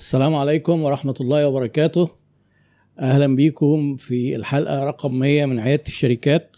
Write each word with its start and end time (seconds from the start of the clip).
السلام 0.00 0.34
عليكم 0.34 0.82
ورحمة 0.82 1.14
الله 1.20 1.48
وبركاته. 1.48 2.08
أهلا 3.00 3.36
بيكم 3.36 3.96
في 3.96 4.36
الحلقة 4.36 4.84
رقم 4.84 5.14
100 5.18 5.46
من 5.46 5.58
عيادة 5.58 5.84
الشركات. 5.86 6.56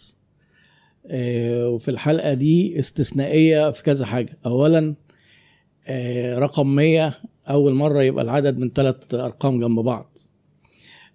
آه، 1.07 1.69
وفي 1.69 1.91
الحلقة 1.91 2.33
دي 2.33 2.79
استثنائية 2.79 3.71
في 3.71 3.83
كذا 3.83 4.05
حاجة. 4.05 4.37
أولا 4.45 4.95
آه، 5.87 6.39
رقم 6.39 6.75
100 6.75 7.13
أول 7.49 7.73
مرة 7.73 8.03
يبقى 8.03 8.23
العدد 8.23 8.59
من 8.59 8.69
ثلاث 8.69 9.13
أرقام 9.13 9.59
جنب 9.59 9.79
بعض. 9.79 10.17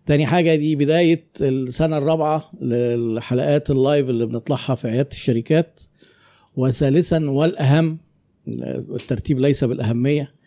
تاني 0.07 0.27
حاجة 0.27 0.55
دي 0.55 0.77
بداية 0.77 1.27
السنة 1.41 1.99
الرابعة 1.99 2.51
للحلقات 2.61 3.71
اللايف 3.71 4.09
اللي 4.09 4.27
بنطلعها 4.27 4.75
في 4.75 4.89
عيادة 4.89 5.09
الشركات. 5.13 5.81
وثالثا 6.57 7.31
والأهم 7.31 7.99
الترتيب 8.49 9.39
ليس 9.39 9.65
بالأهمية. 9.65 10.23
آه، 10.23 10.38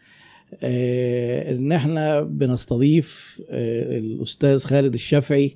إن 0.63 1.71
إحنا 1.71 2.21
بنستضيف 2.21 3.41
آه، 3.49 3.97
الأستاذ 3.97 4.63
خالد 4.65 4.93
الشافعي. 4.93 5.55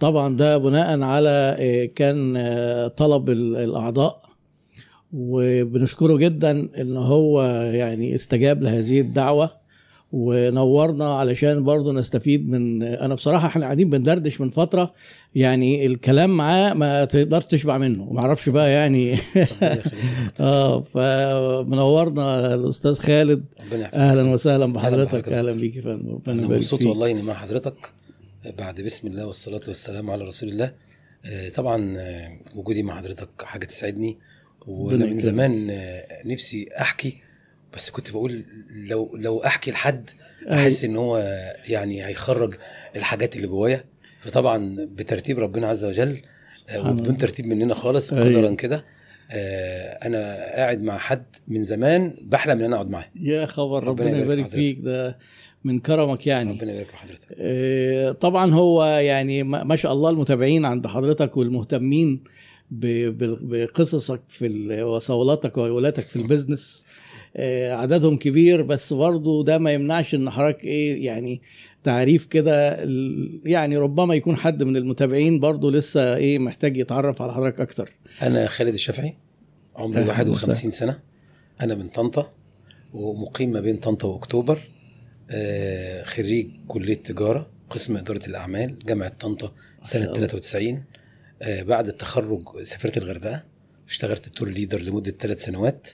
طبعا 0.00 0.36
ده 0.36 0.58
بناء 0.58 1.00
على 1.00 1.56
آه، 1.58 1.84
كان 1.84 2.34
آه، 2.36 2.88
طلب 2.88 3.30
ال- 3.30 3.56
الأعضاء. 3.56 4.26
وبنشكره 5.12 6.16
جدا 6.16 6.68
إن 6.80 6.96
هو 6.96 7.42
يعني 7.74 8.14
استجاب 8.14 8.62
لهذه 8.62 9.00
الدعوة. 9.00 9.50
ونورنا 10.12 11.18
علشان 11.18 11.64
برضه 11.64 11.92
نستفيد 11.92 12.48
من 12.50 12.82
أنا 12.82 13.14
بصراحة 13.14 13.46
إحنا 13.48 13.64
قاعدين 13.64 13.90
بندردش 13.90 14.40
من 14.40 14.50
فترة 14.50 14.94
يعني 15.34 15.86
الكلام 15.86 16.30
معاه 16.36 16.74
ما 16.74 17.04
تقدرش 17.04 17.44
تشبع 17.44 17.78
منه 17.78 18.12
ما 18.12 18.20
أعرفش 18.20 18.48
بقى 18.48 18.70
يعني. 18.72 19.18
آه 20.40 20.80
فمنورنا 20.80 22.54
الأستاذ 22.54 22.98
خالد. 22.98 23.44
أهلا 23.94 24.30
وسهلا 24.30 24.72
بحضرتك. 24.72 25.28
أهلا 25.28 25.52
بيك 25.52 25.76
يا 25.76 25.82
فندم. 25.82 26.08
ربنا 26.12 26.42
يبارك 26.42 26.56
مبسوط. 26.56 26.84
والله 26.86 27.10
إني 27.10 27.22
مع 27.22 27.34
حضرتك 27.34 27.92
بعد 28.58 28.80
بسم 28.80 29.08
الله 29.08 29.26
والصلاة 29.26 29.60
والسلام 29.68 30.10
على 30.10 30.24
رسول 30.24 30.48
الله. 30.48 30.72
آه، 31.26 31.48
طبعا 31.48 31.94
آه، 31.98 32.28
وجودي 32.54 32.82
مع 32.82 32.98
حضرتك 32.98 33.28
حاجة 33.42 33.64
تسعدني 33.64 34.18
وأنا 34.66 35.06
من. 35.06 35.20
زمان 35.20 35.70
آه، 35.70 36.04
نفسي 36.24 36.68
أحكي 36.80 37.25
بس 37.76 37.90
كنت 37.90 38.10
بقول 38.10 38.44
لو 38.70 39.16
لو 39.16 39.38
أحكي 39.38 39.70
لحد 39.70 40.10
أيوة. 40.50 40.62
أحس 40.62 40.84
إن 40.84 40.96
هو 40.96 41.18
يعني 41.68 42.06
هيخرج 42.06 42.54
الحاجات 42.96 43.36
اللي 43.36 43.46
جوايا 43.46 43.84
فطبعا 44.18 44.76
بترتيب 44.78 45.38
ربنا 45.38 45.68
عز 45.68 45.84
وجل 45.84 46.22
آه، 46.70 46.90
وبدون. 46.90 47.16
ترتيب 47.16 47.46
مننا 47.46 47.74
خالص. 47.74 48.14
قدرا 48.14 48.54
كده 48.54 48.84
آه، 49.30 49.98
أنا 50.06 50.34
قاعد 50.34 50.82
مع 50.82 50.98
حد 50.98 51.24
من 51.48 51.64
زمان 51.64 52.14
بحلم 52.22 52.58
إن 52.58 52.64
أنا 52.64 52.76
أقعد 52.76 52.90
معاه 52.90 53.06
يا 53.20 53.46
خبر 53.46 53.84
ربنا 53.84 54.06
ربنا 54.06 54.18
يبارك 54.22 54.38
يبارك 54.38 54.50
في 54.50 54.56
فيك 54.56 54.78
ده 54.80 55.18
من 55.64 55.80
كرمك 55.80 56.26
يعني 56.26 56.50
ربنا 56.50 56.72
يبارك 56.72 56.90
في 56.90 56.96
حضرتك 56.96 57.36
آه، 57.38 58.12
طبعا 58.12 58.52
هو 58.52 58.84
يعني 58.84 59.42
ما 59.42 59.76
شاء 59.76 59.92
الله 59.92 60.10
المتابعين 60.10 60.64
عند 60.64 60.86
حضرتك 60.86 61.36
والمهتمين 61.36 62.20
بقصصك 62.70 64.20
في 64.28 64.82
وصولاتك 64.82 65.56
وولاتك 65.56 66.08
في 66.08 66.16
البيزنس 66.16 66.84
آه، 66.84 66.85
عددهم 67.70 68.16
كبير 68.16 68.62
بس 68.62 68.92
برضه 68.92 69.44
ده 69.44 69.58
ما 69.58 69.72
يمنعش 69.72 70.14
إن 70.14 70.30
حضرتك 70.30 70.64
إيه 70.64 71.06
يعني 71.06 71.40
تعريف 71.84 72.26
كده 72.26 72.78
يعني 73.44 73.76
ربما 73.76 74.14
يكون 74.14 74.36
حد 74.36 74.62
من 74.62 74.76
المتابعين 74.76 75.40
برضه 75.40 75.70
لسه 75.70 76.16
إيه 76.16 76.38
محتاج 76.38 76.76
يتعرف 76.76 77.22
على 77.22 77.34
حضرتك 77.34 77.60
أكتر. 77.60 77.92
أنا 78.22 78.46
خالد 78.46 78.74
الشافعي 78.74 79.16
عمري 79.76 80.00
أهلاً 80.00 80.10
51 80.10 80.70
سنة. 80.70 80.98
أنا 81.60 81.74
من 81.74 81.88
طنطا 81.88 82.32
ومقيم 82.94 83.50
ما 83.52 83.60
بين 83.60 83.76
طنطا 83.76 84.08
وأكتوبر. 84.08 84.58
آه، 85.30 86.02
خريج 86.02 86.50
كلية 86.68 86.94
تجارة 86.94 87.50
قسم 87.70 87.96
إدارة 87.96 88.26
الأعمال 88.28 88.78
جامعة 88.86 89.08
طنطا 89.08 89.52
سنة 89.82 90.04
شاء 90.04 90.14
الله. 90.16 90.26
93 90.26 90.84
آه، 91.42 91.62
بعد 91.62 91.86
التخرج 91.88 92.62
سافرت 92.62 92.98
الغردقة. 92.98 93.42
اشتغلت 93.88 94.28
تور 94.28 94.48
ليدر 94.48 94.82
لمدة 94.82 95.10
ثلاث 95.20 95.44
سنوات 95.44 95.88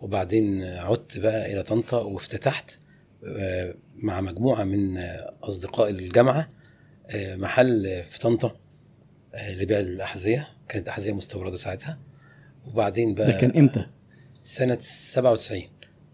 وبعدين 0.00 0.64
عدت 0.64 1.18
بقى 1.18 1.52
إلى 1.52 1.62
طنطا 1.62 2.00
وافتتحت 2.00 2.78
آه، 3.26 3.74
مع 3.96 4.20
مجموعة 4.20 4.64
من 4.64 4.98
أصدقاء 5.42 5.90
الجامعة 5.90 6.50
آه، 7.10 7.36
محل 7.36 8.02
في 8.10 8.18
طنطا 8.18 8.56
آه، 9.34 9.54
لبيع 9.54 9.80
الأحذية 9.80 10.48
كانت 10.68 10.88
أحذية 10.88 11.12
مستوردة 11.12 11.56
ساعتها 11.56 11.98
وبعدين 12.66 13.14
ده 13.14 13.24
بقى 13.28 13.40
كان 13.40 13.50
إمتى؟ 13.58 13.86
سنة 14.42 14.78
97 14.80 15.62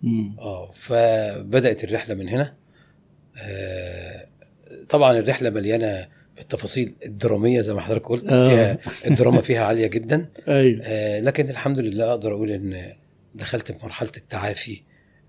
مم. 0.03 0.37
آه 0.39 0.71
فبدأت 0.71 1.85
الرحلة 1.85 2.15
من 2.15 2.29
هنا 2.29 2.55
طبعا 4.89 5.19
الرحلة 5.19 5.51
مليانة 5.51 6.09
بالتفاصيل 6.41 6.95
الدرامية 7.07 7.61
زي 7.61 7.75
ما 7.75 7.81
حضرتك 7.81 8.07
قلت 8.09 8.25
آه. 8.25 8.49
فيها 8.49 8.79
الدراما 9.07 9.41
فيها 9.41 9.65
عالية 9.65 9.87
جدا. 9.87 10.27
أيوه. 10.49 10.81
آه، 10.85 11.21
لكن 11.21 11.51
الحمد 11.51 11.79
لله 11.79 12.11
أقدر 12.11 12.33
أقول 12.35 12.51
إن 12.51 12.93
دخلت 13.35 13.73
في 13.73 13.79
مرحلة 13.85 14.11
التعافي 14.17 14.83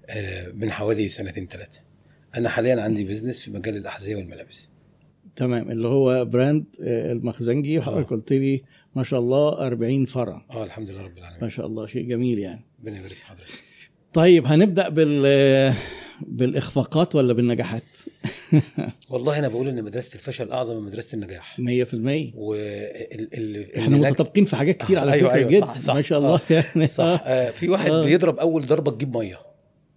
آه، 0.10 0.48
من 0.54 0.72
حوالي 0.72 1.10
سنتين 1.10 1.48
ثلاثة 1.48 1.80
أنا 2.36 2.50
حاليا 2.50 2.82
عندي 2.82 3.04
business 3.04 3.40
في 3.40 3.52
مجال 3.52 3.78
الأحذية 3.78 4.16
والملابس. 4.16 4.72
تمام. 5.36 5.72
اللي 5.72 5.88
هو 5.88 6.26
brand 6.26 6.64
آه، 6.84 7.12
المخزنجي. 7.12 7.78
وحضرتك 7.80 8.12
آه. 8.12 8.16
قلت 8.16 8.34
لي 8.34 8.64
ما 8.96 9.04
شاء 9.04 9.20
الله 9.20 9.68
40 9.68 10.06
فرع. 10.06 10.46
آه 10.52 10.64
الحمد 10.64 10.92
لله 10.92 11.02
رب 11.02 11.12
ما 11.14 11.20
العالمين 11.20 11.50
شاء 11.50 11.66
الله. 11.66 11.86
شيء 11.86 12.10
جميل 12.10 12.40
يعني. 12.40 12.66
ربنا 12.82 12.98
يبارك 12.98 13.14
في 13.14 13.26
حضرتك. 13.26 13.64
طيب 14.14 14.46
هنبدأ 14.46 14.90
بال 14.90 15.74
بالإخفاقات 16.28 17.16
ولا 17.16 17.34
بالنجاحات 17.34 17.84
100% 17.98 18.56
والله 19.12 19.40
أنا 19.40 19.48
بقول 19.48 19.68
إن 19.68 19.84
مدرسة 19.84 20.14
الفشل 20.16 20.52
أعظم 20.52 20.76
من 20.76 20.82
مدرسة 20.84 21.16
النجاح 21.16 21.60
وال 22.36 23.78
إحنا 23.78 23.98
متطابقين 23.98 24.46
في 24.46 24.56
حاجات 24.56 24.78
كتير 24.78 25.00
على 25.00 25.12
أيوة، 25.14 25.30
فكرة 25.30 25.38
أيوة، 25.40 25.50
جدا 25.52 25.66
صح، 25.66 25.78
صح. 25.78 25.94
ما 25.96 26.02
شاء 26.02 26.20
الله 26.20 26.40
يعني 26.50 26.88
صح 26.88 27.22
آه 27.26 27.50
في 27.52 27.70
واحد 27.70 27.92
آه. 27.92 28.04
بيضرب 28.06 28.40
أول 28.40 28.66
ضربة 28.66 28.92
تجيب 28.92 29.18
مية 29.18 29.40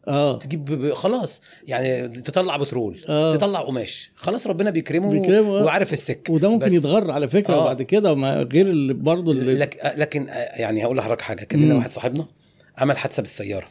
آه 0.08 0.38
تجيب 0.38 0.64
ب- 0.64 0.92
خلاص 0.92 1.40
يعني 1.68 2.08
تطلع 2.08 2.56
بترول 2.56 2.98
آه. 3.08 3.36
تطلع 3.36 3.60
قماش 3.60 4.10
خلاص 4.16 4.46
ربنا 4.46 4.70
بيكرمه, 4.70 5.10
بيكرمه، 5.10 5.58
آه. 5.58 5.64
وعارف 5.64 5.92
السكة 5.92 6.32
وده 6.32 6.48
ممكن 6.48 6.66
بس- 6.66 6.72
يتغر 6.72 7.10
على 7.10 7.28
فكرة 7.28 7.54
آه. 7.54 7.64
بعد 7.64 7.82
كده 7.82 8.14
ما 8.14 8.42
غير 8.52 8.66
اللي 8.66 8.94
برضه 8.94 9.32
اللي 9.32 9.54
لك 9.54 9.94
لكن 9.96 10.28
آه، 10.28 10.32
يعني 10.60 10.84
هقول 10.84 10.96
لحضرتك 10.96 11.22
حاجة 11.22 11.44
كان 11.44 11.60
لنا. 11.64 11.74
واحد 11.74 11.92
صاحبنا 11.92 12.26
عمل 12.78 12.96
حادثة 12.98 13.20
بالسيارة 13.22 13.66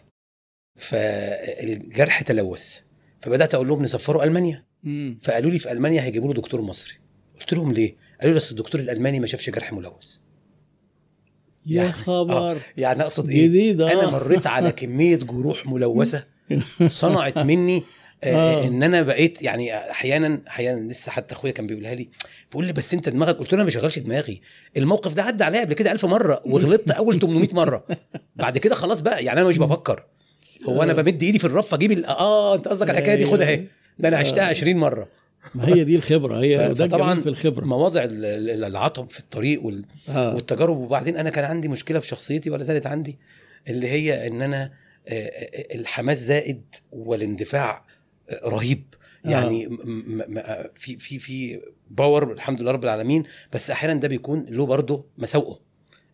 فالجرح 0.75 2.21
تلوث. 2.21 2.77
فبدأت 3.21 3.53
أقول 3.55 3.67
لهم 3.67 3.81
نسفره 3.81 4.23
ألمانيا. 4.23 4.65
مم. 4.83 5.19
فقالوا 5.23 5.51
لي 5.51 5.59
في 5.59 5.71
ألمانيا 5.71 6.01
هيجيبوا 6.01 6.27
له 6.27 6.33
دكتور 6.33 6.61
مصري. 6.61 6.93
قلت 7.39 7.53
لهم 7.53 7.73
ليه؟ 7.73 7.95
قالوا 8.21 8.33
لي 8.33 8.37
اصل 8.37 8.51
الدكتور 8.55 8.81
الألماني 8.81 9.19
ما 9.19 9.27
شافش 9.27 9.49
جرح 9.49 9.73
ملوث. 9.73 10.15
يا 11.65 11.75
يعني- 11.75 11.91
خبر. 11.91 12.57
يعني 12.77 13.01
أقصد 13.03 13.29
إيه؟ 13.29 13.47
جديد 13.47 13.81
آه. 13.81 13.91
أنا 13.93 14.09
مريت 14.09 14.47
على 14.47 14.71
كمية 14.81 15.15
جروح 15.15 15.65
ملوثة 15.67 16.25
صنعت 16.87 17.37
مني 17.39 17.83
آه. 18.23 18.63
آه. 18.63 18.67
إن 18.67 18.83
أنا 18.83 19.01
بقيت 19.01 19.41
يعني 19.41 19.75
أحيانا 19.91 20.41
أحيانا 20.47 20.79
لسه 20.91 21.11
حتى 21.11 21.33
أخويا 21.35 21.51
كان 21.51 21.67
بيقولها 21.67 21.95
لي 21.95 22.09
بيقول 22.51 22.65
لي 22.65 22.73
بس 22.73 22.93
أنت 22.93 23.09
دماغك 23.09 23.35
قلت 23.37 23.47
له 23.47 23.53
أنا 23.53 23.63
ما 23.63 23.67
بشغلش 23.67 23.99
دماغي. 23.99 24.41
الموقف 24.77 25.13
ده 25.13 25.23
عدى 25.23 25.43
عليا 25.43 25.61
قبل 25.61 25.73
كده 25.73 25.91
ألف 25.91 26.05
مرة 26.05 26.41
وغلطت 26.45 26.91
أول 26.91 27.19
800 27.19 27.47
مرة. 27.53 27.85
بعد 28.35 28.57
كده 28.57 28.75
خلاص 28.75 28.99
بقى 29.01 29.23
يعني 29.23 29.41
أنا 29.41 29.49
مش 29.49 29.57
بفكر. 29.57 30.05
هو 30.65 30.83
أنا 30.83 30.91
آه. 30.91 30.95
بمد 30.95 31.23
إيدي 31.23 31.39
في 31.39 31.45
الرف 31.45 31.73
أجيب 31.73 31.91
آه 31.91 32.55
أنت 32.55 32.67
قصدك 32.67 32.89
على 32.89 32.97
الحكاية 32.99 33.15
دي؟ 33.15 33.25
خدها 33.25 33.47
أهي. 33.49 33.65
ده 33.99 34.07
أنا 34.09 34.17
عشتها 34.17 34.43
آه. 34.45 34.49
20 34.49 34.75
مرة. 34.77 35.09
ما 35.55 35.67
هي 35.67 35.83
دي 35.83 35.95
الخبرة. 35.95 36.39
هي 36.39 36.75
فطبعاً 36.75 37.09
الجميل 37.13 37.23
في 37.23 37.29
الخبرة. 37.29 37.65
مواضع 37.65 38.03
ال- 38.03 38.25
ال- 38.25 38.63
العطب 38.63 39.09
في 39.09 39.19
الطريق 39.19 39.65
وال... 39.65 39.85
آه. 40.09 40.35
والتجارب. 40.35 40.77
وبعدين 40.77 41.17
أنا 41.17 41.29
كان 41.29 41.43
عندي 41.43 41.67
مشكلة 41.67 41.99
في 41.99 42.07
شخصيتي 42.07 42.49
ولا 42.49 42.63
زالت 42.63 42.87
عندي 42.87 43.17
اللي 43.67 43.87
هي 43.87 44.27
إن 44.27 44.41
أنا 44.41 44.71
آه، 45.07 45.11
آه، 45.13 45.75
الحماس 45.75 46.17
زائد 46.17 46.61
والاندفاع 46.91 47.85
آه، 48.29 48.39
رهيب. 48.49 48.83
يعني 49.25 49.67
م- 49.67 50.23
في 50.75 50.97
في 50.97 51.19
في 51.19 51.59
باور 51.91 52.31
الحمد 52.31 52.61
لله 52.61 52.71
رب 52.71 52.83
العالمين. 52.83 53.23
بس 53.53 53.69
أحيانا 53.71 53.99
ده 53.99 54.07
بيكون 54.07 54.45
له 54.49 54.65
برضه 54.65 55.05
مساوئه. 55.17 55.59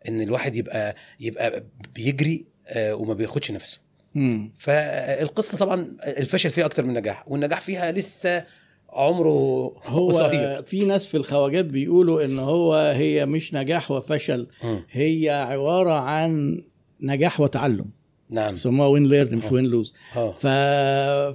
إن 0.07 0.21
الواحد 0.21 0.55
يبقى 0.55 0.95
يبقى 1.19 1.63
بيجري 1.95 2.45
آه، 2.67 2.95
وما 2.95 3.13
بياخدش 3.13 3.51
نفسه. 3.51 3.79
مم. 4.15 4.51
فالقصة 4.57 5.57
طبعا 5.57 5.87
الفشل 6.17 6.49
فيها 6.49 6.65
أكتر 6.65 6.83
من 6.83 6.89
النجاح 6.89 7.23
والنجاح 7.27 7.61
فيها 7.61 7.91
لسه 7.91 8.43
عمره 8.89 9.73
هو 9.85 10.09
قصير 10.09 10.63
في 10.63 10.85
ناس 10.85 11.07
في 11.07 11.17
الخواجات 11.17 11.65
بيقولوا 11.65 12.25
إن 12.25 12.39
هو 12.39 12.73
هي 12.75 13.25
مش 13.25 13.53
نجاح 13.53 13.91
وفشل 13.91 14.47
مم. 14.63 14.83
هي 14.91 15.29
عبارة 15.29 15.93
عن 15.93 16.61
نجاح 17.01 17.39
وتعلم 17.41 17.85
نعم 18.29 18.51
بيسموها 18.51 18.87
وين 18.87 19.05
ليرن 19.07 19.37
مش. 19.37 19.51
وين 19.51 19.65
لوز 19.65 19.93
آه 20.15 20.31
ف... 20.31 20.47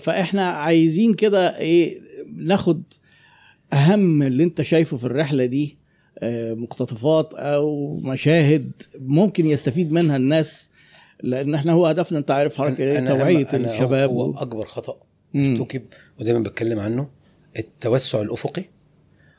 فإحنا 0.05 0.47
عايزين 0.47 1.15
كده 1.15 1.59
إيه 1.59 2.00
ناخد 2.37 2.82
أهم 3.73 4.23
اللي 4.23 4.44
أنت 4.44 4.62
شايفه 4.62 4.97
في 4.97 5.05
الرحلة 5.05 5.44
دي 5.44 5.79
آه، 6.19 6.55
مقتطفات 6.55 7.35
أو 7.35 7.97
مشاهد 7.97 8.73
ممكن 9.00 9.47
يستفيد 9.47 9.93
منها 9.93 10.17
الناس 10.17 10.71
لأن 11.22 11.55
إحنا 11.55 11.72
هو 11.72 11.87
هدفنا 11.87 12.19
أنت 12.19 12.31
عارف 12.31 12.61
أنا 12.61 13.16
توعية 13.19 13.49
الشباب 13.55 14.11
هو 14.11 14.28
و... 14.31 14.34
أكبر 14.38 14.66
خطأ. 14.66 14.96
ارتكب 15.37 15.82
ودايما 16.20 16.38
بتكلم 16.40 16.78
عنه 16.81 17.08
التوسع 17.58 18.22
الأفقي 18.22 18.64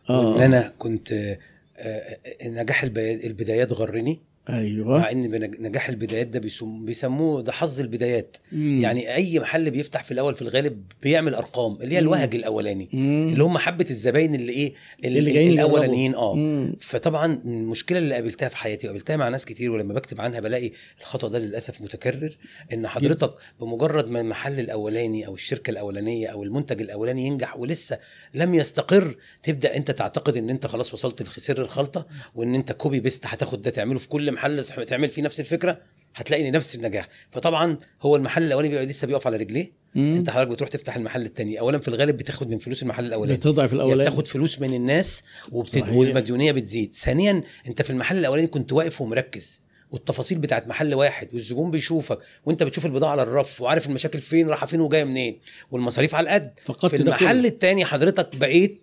آه 0.10 0.30
وإن 0.30 0.42
أنا 0.42 0.74
كنت 0.80 1.12
آه، 1.12 1.38
آه، 1.78 2.18
نجاح 2.48 2.84
البي- 2.84 3.28
البدايات 3.28 3.74
غرني 3.74 4.20
أيوه 4.50 5.00
مع 5.00 5.12
إن 5.12 5.42
نجاح 5.60 5.90
البدايات 5.90 6.28
ده 6.28 6.40
بيسم- 6.40 6.86
بيسموه 6.86 7.42
ده 7.42 7.52
حظ 7.52 7.80
البدايات 7.80 8.38
مم. 8.52 8.80
يعني 8.82 9.16
أي 9.16 9.40
محل 9.40 9.72
بيفتح 9.72 10.04
في 10.04 10.12
الأول 10.12 10.36
في 10.36 10.42
الغالب 10.42 10.84
بيعمل 11.04 11.34
أرقام 11.36 11.78
اللي 11.82 11.96
هي. 11.96 12.00
الوهج 12.00 12.36
الأولاني 12.36 12.90
مم. 12.94 13.30
اللي 13.34 13.44
هم 13.44 13.58
حبة 13.58 13.86
الزباين 13.90 14.36
اللي 14.36 14.52
إيه 14.54 14.74
اللي, 15.06 15.20
اللي. 15.20 15.50
الأولانيين 15.50 16.16
آه 16.16 16.36
مم. 16.36 16.76
فطبعا 16.82 17.42
المشكلة 17.46 17.98
اللي 18.00 18.14
قابلتها 18.16 18.50
في 18.50 18.58
حياتي 18.58 18.88
وقابلتها 18.88 19.18
مع 19.18 19.30
ناس 19.30 19.46
كتير 19.46 19.72
ولما 19.72 19.94
بكتب 19.94 20.22
عنها 20.22 20.40
بلاقي 20.40 20.72
الخطأ 21.02 21.28
ده 21.28 21.40
للأسف 21.40 21.82
متكرر 21.82 22.38
إن 22.74 22.88
حضرتك 22.88 23.34
بمجرد 23.60 24.10
ما 24.10 24.22
المحل 24.22 24.60
الأولاني 24.60 25.28
أو 25.28 25.36
الشركة 25.36 25.72
الأولانية 25.72 26.28
أو 26.28 26.44
المنتج 26.44 26.82
الأولاني 26.82 27.26
ينجح 27.28 27.58
ولسه 27.58 28.00
لم 28.34 28.54
يستقر 28.56 29.16
تبدأ 29.44 29.76
أنت 29.78 29.92
تعتقد 29.92 30.38
إن 30.38 30.50
أنت 30.50 30.68
خلاص 30.68 30.94
وصلت 30.94 31.22
لسر 31.38 31.62
الخلطة 31.62 32.08
وإن 32.36 32.56
أنت 32.56 32.72
copy 32.72 33.00
paste 33.00 33.26
هتاخد 33.26 33.62
ده 33.62 33.70
تعمله 33.72 34.00
في 34.00 34.08
كل 34.10 34.35
محل 34.36 34.66
تعمل 34.66 35.10
فيه 35.10 35.22
نفس 35.22 35.40
الفكرة 35.40 35.82
هتلاقي 36.16 36.52
نفس 36.52 36.76
النجاح. 36.76 37.08
فطبعا 37.32 37.78
هو 38.02 38.16
المحل 38.16 38.44
الأولاني 38.44 38.70
بيبقى 38.70 38.86
لسه 38.86 39.08
بيقف 39.08 39.28
على 39.28 39.38
رجليه. 39.38 39.72
مم. 39.96 40.16
انت 40.16 40.30
حضرتك 40.30 40.52
بتروح 40.52 40.70
تفتح 40.70 40.96
المحل 40.96 41.26
الثاني 41.26 41.60
اولا 41.60 41.80
في 41.80 41.88
الغالب 41.88 42.18
بتاخد 42.18 42.50
من 42.50 42.60
فلوس 42.60 42.84
المحل 42.84 43.06
الأولاني. 43.06 43.38
بتضعف 43.38 43.70
يا 43.70 43.76
الأولاني. 43.76 44.02
بتاخد 44.02 44.28
فلوس 44.28 44.60
من 44.60 44.74
الناس 44.74 45.24
وبتد... 45.52 45.90
والمديونية 45.90 46.52
بتزيد. 46.52 46.96
ثانيا 46.96 47.44
انت 47.68 47.82
في 47.82 47.90
المحل 47.90 48.18
الأولاني 48.18 48.48
كنت 48.48 48.74
واقف 48.74 49.02
ومركز. 49.02 49.62
والتفاصيل 49.92 50.38
بتاعت 50.38 50.68
محل 50.68 50.94
واحد 50.94 51.34
والزبون 51.34 51.72
بيشوفك 51.72 52.20
وانت 52.46 52.64
بتشوف 52.64 52.86
البضاعة 52.86 53.12
على 53.12 53.24
الرف 53.24 53.62
وعارف 53.62 53.88
المشاكل 53.88 54.20
فين 54.20 54.48
رايحة 54.48 54.68
فين 54.68 54.82
وجاية 54.82 55.04
منين 55.04 55.40
والمصاريف 55.72 56.16
على 56.16 56.30
القد. 56.30 56.60
في 56.90 56.96
المحل 56.96 57.40
كله. 57.42 57.48
التاني 57.48 57.86
حضرتك 57.86 58.36
بقيت 58.36 58.82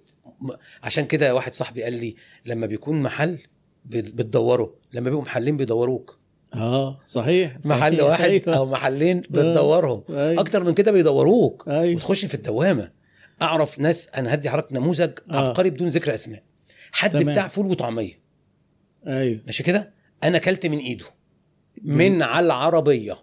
عشان 0.82 1.04
كده 1.04 1.34
واحد 1.34 1.54
صاحبي 1.54 1.82
قال 1.82 1.92
لي 1.92 2.16
لما 2.46 2.66
بيكون 2.66 3.02
محل 3.02 3.38
بت- 3.84 4.14
بتدوره 4.14 4.74
لما 4.92 5.04
بيبقوا 5.04 5.22
محلين 5.22 5.56
بيدوروك 5.56 6.18
آه 6.54 7.00
صحيح, 7.06 7.58
صحيح. 7.60 7.76
محل 7.76 8.00
واحد 8.02 8.24
أيوة. 8.24 8.56
أو 8.56 8.66
محلين 8.66 9.20
بتدورهم 9.20 10.04
أيوة. 10.10 10.40
أكتر 10.40 10.64
من 10.64 10.74
كده 10.74 10.92
بيدوروك 10.92 11.64
أيوة. 11.68 11.96
وتخش 11.96 12.24
في 12.24 12.34
الدوامة 12.34 12.90
أعرف 13.42 13.78
ناس 13.78 14.08
أنا 14.08 14.34
هدي 14.34 14.50
حضرتك 14.50 14.72
نموذج 14.72 15.10
آه. 15.30 15.48
عبقري 15.48 15.70
بدون 15.70 15.88
ذكر 15.88 16.14
أسماء 16.14 16.42
حد 16.92 17.10
تمام. 17.10 17.24
بتاع 17.32 17.48
فول 17.48 17.66
وطعمية 17.66 18.20
أيوه 19.06 19.40
ماشي 19.46 19.62
كده 19.62 19.92
أنا 20.24 20.36
أكلت 20.36 20.66
من 20.66 20.78
إيده 20.78 21.04
من 21.82 22.22
على 22.22 22.46
العربية 22.46 23.16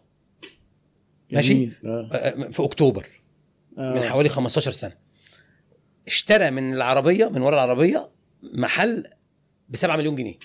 ماشي 1.32 1.54
جميل. 1.54 1.74
آه. 1.86 2.10
آه، 2.14 2.50
في 2.52 2.64
أكتوبر 2.64 3.06
آه. 3.78 3.94
من 3.94 4.02
حوالي 4.04 4.30
15 4.30 4.72
سنة 4.72 4.94
اشترى 6.08 6.52
من 6.52 6.74
العربية 6.74 7.30
من 7.30 7.42
ورا 7.42 7.56
العربية 7.56 8.10
محل 8.54 9.04
ب 9.70 9.76
7 9.76 9.96
مليون 9.98 10.16
جنيه. 10.16 10.36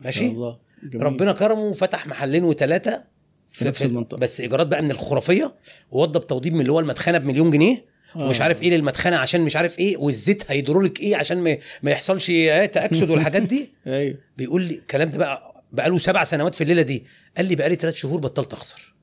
ماشي؟ 0.00 0.26
الله. 0.26 0.58
جميل. 0.82 1.06
ربنا 1.06 1.32
كرمه 1.32 1.60
وفتح 1.60 2.06
محلين 2.06 2.44
وثلاثه 2.44 3.04
في 3.52 3.64
نفس 3.64 3.82
المنطقة. 3.82 4.18
بس 4.18 4.40
إيجارات 4.40 4.66
بقى 4.66 4.82
من 4.82 4.90
الخرافية 4.90 5.54
ووضب 5.90 6.26
توضيب 6.26 6.54
من 6.54 6.60
اللي 6.60 6.72
هو 6.72 6.80
المدخنة 6.80 7.18
بمليون 7.18 7.50
جنيه 7.50 7.84
آه. 8.16 8.26
ومش 8.26 8.40
عارف 8.40 8.62
إيه 8.62 8.70
للمدخنة 8.76 9.16
عشان 9.16 9.40
مش 9.40 9.56
عارف 9.56 9.78
إيه 9.78 9.96
والزيت 9.96 10.50
هيدرولك 10.50 11.00
إيه 11.00 11.16
عشان 11.16 11.38
ما, 11.38 11.58
ما 11.82 11.90
يحصلش 11.90 12.30
إيه 12.30 12.66
تأكسد 12.66 13.10
والحاجات 13.10 13.42
دي. 13.42 13.72
أيوه. 13.86 14.18
بيقول 14.36 14.62
لي 14.62 14.74
الكلام 14.74 15.10
ده 15.10 15.18
بقى 15.18 15.64
بقى 15.72 15.90
له 15.90 15.98
سبع 15.98 16.24
سنوات 16.24 16.54
في 16.54 16.60
الليلة 16.60 16.82
دي. 16.82 17.06
قال 17.36 17.46
لي 17.46 17.56
بقى 17.56 17.68
لي 17.68 17.74
ثلاث 17.76 17.94
شهور 17.94 18.20
بطلت 18.20 18.52
أخسر. 18.52 18.94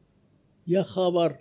يا 0.68 0.81
خبر. 0.81 1.36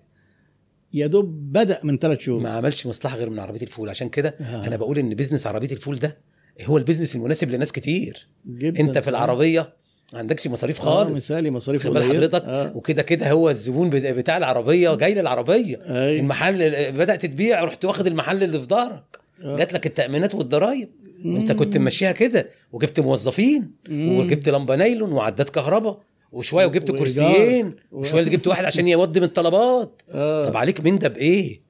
يا 0.92 1.06
دوب 1.06 1.52
بدأ 1.52 1.80
من 1.84 1.98
ثلاث 1.98 2.20
شهور. 2.20 2.40
ما 2.42 2.50
عملش 2.50 2.86
مصلحة 2.86 3.16
غير 3.16 3.30
من 3.30 3.38
عربية 3.38 3.62
الفول. 3.62 3.88
عشان 3.88 4.08
كده 4.08 4.36
آه. 4.40 4.66
أنا 4.66 4.76
بقول 4.76 4.98
إن 4.98 5.14
business 5.14 5.46
عربية 5.46 5.72
الفول 5.72 5.96
ده 5.96 6.18
هو 6.64 6.76
ال 6.78 6.82
business 6.82 7.14
المناسب 7.14 7.50
لناس 7.50 7.72
كتير 7.72 8.26
جدا 8.48 8.80
انت 8.80 8.90
في 8.94 9.00
صحيح. 9.00 9.08
العربية 9.08 9.72
ما 10.12 10.18
عندكش 10.18 10.46
مصاريف 10.46 10.80
آه 10.80 10.84
خالص 10.84 11.12
مثالي 11.12 11.50
مصاريف 11.50 11.86
قليلة. 11.86 12.08
حضرتك 12.14 12.42
آه. 12.46 12.72
وكده 12.76 13.02
كده 13.02 13.30
هو 13.30 13.50
الزبون 13.50 13.90
بتا- 13.90 14.12
بتاع 14.12 14.36
العربية 14.36 14.94
جاي 14.94 15.14
للعربية 15.14 15.76
أيوة. 15.88 16.20
المحل 16.20 16.58
بدأت 16.92 17.26
تبيع 17.26 17.64
رحت 17.64 17.84
واخد 17.84 18.06
المحل 18.06 18.42
اللي 18.42 18.58
في 18.60 18.64
ظهرك 18.66 19.18
آه. 19.42 19.56
جات 19.56 19.72
لك 19.72 19.86
التأمينات 19.86 20.34
والضرايب 20.34 20.88
وانت. 21.24 21.52
كنت 21.52 21.76
ممشيها 21.76 22.12
كده 22.12 22.48
وجبت 22.72 23.00
موظفين 23.00 23.70
مم. 23.88 24.18
وجبت 24.18 24.48
لمبة 24.48 24.76
نايلون 24.76 25.12
وعداد 25.12 25.48
كهرباء 25.48 26.00
وشوية 26.32 26.66
وجبت. 26.66 26.90
كرسيين 26.90 27.74
وشوية 27.92 28.22
جبت 28.22 28.46
واحد 28.46 28.64
عشان 28.64 28.88
يودي 28.88 29.20
من 29.20 29.26
الطلبات 29.26 30.02
آه. 30.10 30.48
طب 30.48 30.56
عليك 30.56 30.80
من 30.80 30.98
ده 30.98 31.08
بإيه 31.08 31.65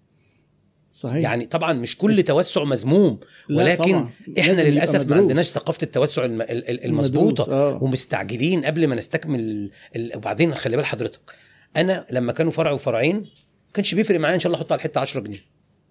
صحيح 0.97 1.23
يعني 1.23 1.47
طبعا 1.47 1.73
مش 1.73 1.97
كل 1.99 2.23
توسع 2.23 2.65
مذموم 2.65 3.21
ولكن 3.51 3.83
طبعاً. 3.93 4.11
إحنا 4.39 4.63
للأسف 4.63 5.07
ما. 5.11 5.17
عندناش 5.17 5.47
ثقافة 5.49 5.79
التوسع 5.83 6.25
الم- 6.25 6.43
ال- 6.43 6.71
ال- 6.71 6.85
المظبوطة 6.85 7.53
آه. 7.53 7.83
ومستعجلين 7.83 8.65
قبل 8.65 8.87
ما 8.87 8.95
نستكمل 8.95 9.71
ال- 9.97 10.17
وبعدين 10.17 10.55
خلي 10.55 10.77
بال 10.77 10.87
حضرتك 10.87 11.21
أنا 11.77 12.07
لما 12.11 12.33
كانوا 12.33 12.53
فرع 12.53 12.71
وفرعين 12.73 13.17
ما 13.17 13.73
كانش 13.75 13.95
بيفرق 13.95 14.21
معايا 14.21 14.35
إن 14.35 14.41
شاء 14.41 14.47
الله 14.53 14.59
أحط 14.59 14.73
على 14.73 14.79
الحتة 14.79 15.01
10 15.01 15.21
جنيه 15.21 15.39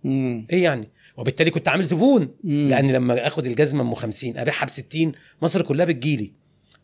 مم. 0.03 0.47
إيه 0.51 0.63
يعني 0.63 0.89
وبالتالي 1.17 1.49
كنت 1.49 1.67
عامل 1.67 1.83
زبون 1.85 2.35
مم. 2.43 2.69
لأن 2.69 2.91
لما 2.91 3.27
آخد 3.27 3.45
الجزمة 3.45 3.81
أم 3.81 3.95
50 3.95 4.37
أبيعها 4.37 4.65
ب 4.65 4.69
60 4.69 5.11
مصر 5.41 5.61
كلها 5.61 5.85
بتجيلي 5.85 6.31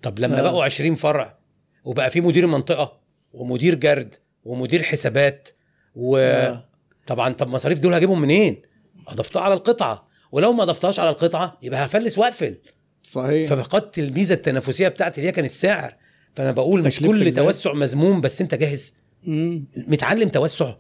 طب 0.02 0.20
لما 0.20 0.40
آه. 0.40 0.42
بقوا 0.42 0.64
20 0.64 0.96
فرع 0.96 1.38
وبقى 1.84 2.10
في 2.10 2.22
مدير 2.22 2.48
منطقة 2.48 3.00
ومدير 3.34 3.76
جرد 3.76 4.16
ومدير 4.44 4.84
حسابات 4.84 5.50
وطبعا 5.96 6.24
آه. 6.48 6.71
طب 7.14 7.50
مصاريف 7.50 7.80
دول 7.80 7.94
هجيبهم 7.94 8.22
منين؟ 8.22 8.62
اضفتها 9.08 9.42
على 9.42 9.54
القطعة. 9.54 10.08
ولو 10.32 10.54
ما 10.54 10.64
أضفتهاش 10.64 11.00
على 11.00 11.10
القطعة 11.10 11.58
يبقى 11.62 11.86
هفلس 11.86 12.18
وأقفل. 12.18 12.58
صحيح. 13.04 13.50
ففقدت 13.50 14.00
الميزة 14.00 14.36
التنافسية 14.36 14.88
بتاعتي 14.88 15.18
اللي 15.18 15.28
هي 15.28 15.32
كان 15.32 15.46
السعر. 15.46 15.96
فأنا 16.36 16.52
بقول 16.52 16.84
مش 16.84 17.00
كل. 17.00 17.34
توسع 17.34 17.74
مذموم 17.74 18.22
بس 18.22 18.42
أنت 18.42 18.56
جاهز. 18.56 18.94
مم. 19.24 19.66
متعلم 19.88 20.30
توسع. 20.30 20.76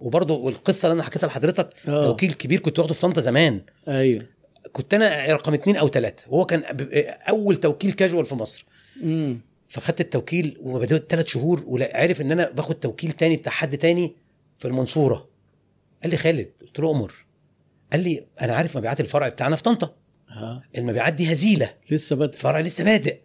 وبرضه 0.00 0.34
والقصة 0.34 0.86
اللي 0.86 0.94
أنا 0.94 1.02
حكيتها 1.02 1.26
لحضرتك 1.26 1.70
آه. 1.88 2.04
توكيل 2.04 2.32
كبير 2.32 2.60
كنت 2.60 2.78
واخده 2.78 2.94
في 2.94 3.00
طنطا 3.00 3.20
زمان. 3.20 3.60
أيوه. 3.88 4.26
كنت 4.72 4.94
أنا 4.94 5.26
رقم 5.34 5.54
اتنين 5.54 5.76
أو 5.76 5.88
ثلاثة 5.88 6.24
وهو 6.28 6.44
كان 6.44 6.62
أول 7.28 7.56
توكيل 7.56 7.92
كاجوال 7.92 8.24
في 8.24 8.34
مصر. 8.34 8.66
مم. 9.02 9.40
فخدت 9.68 10.00
التوكيل 10.00 10.56
وبدأت 10.60 11.10
ثلاث 11.10 11.26
شهور 11.26 11.64
وعرف 11.66 12.20
إن 12.20 12.32
أنا 12.32 12.50
باخد 12.50 12.74
توكيل 12.74 13.12
تاني 13.12 13.36
بتاع 13.36 13.52
حد 13.52 13.78
تاني 13.78 14.14
في 14.58 14.68
المنصورة. 14.68 15.29
قال 16.02 16.10
لي 16.10 16.16
خالد 16.16 16.50
قلت 16.60 16.78
له 16.78 16.90
أمر 16.90 17.12
قال 17.92 18.00
لي 18.00 18.26
أنا 18.40 18.52
عارف 18.54 18.76
مبيعات 18.76 19.00
الفرع 19.00 19.28
بتاعنا 19.28 19.56
في 19.56 19.62
طنطا. 19.62 19.94
ها. 20.28 20.62
المبيعات 20.78 21.14
دي 21.14 21.32
هزيلة. 21.32 21.70
لسه 21.90 22.16
بدري 22.16 22.32
الفرع 22.36 22.60
لسه 22.60 22.84
بادئ. 22.84 23.18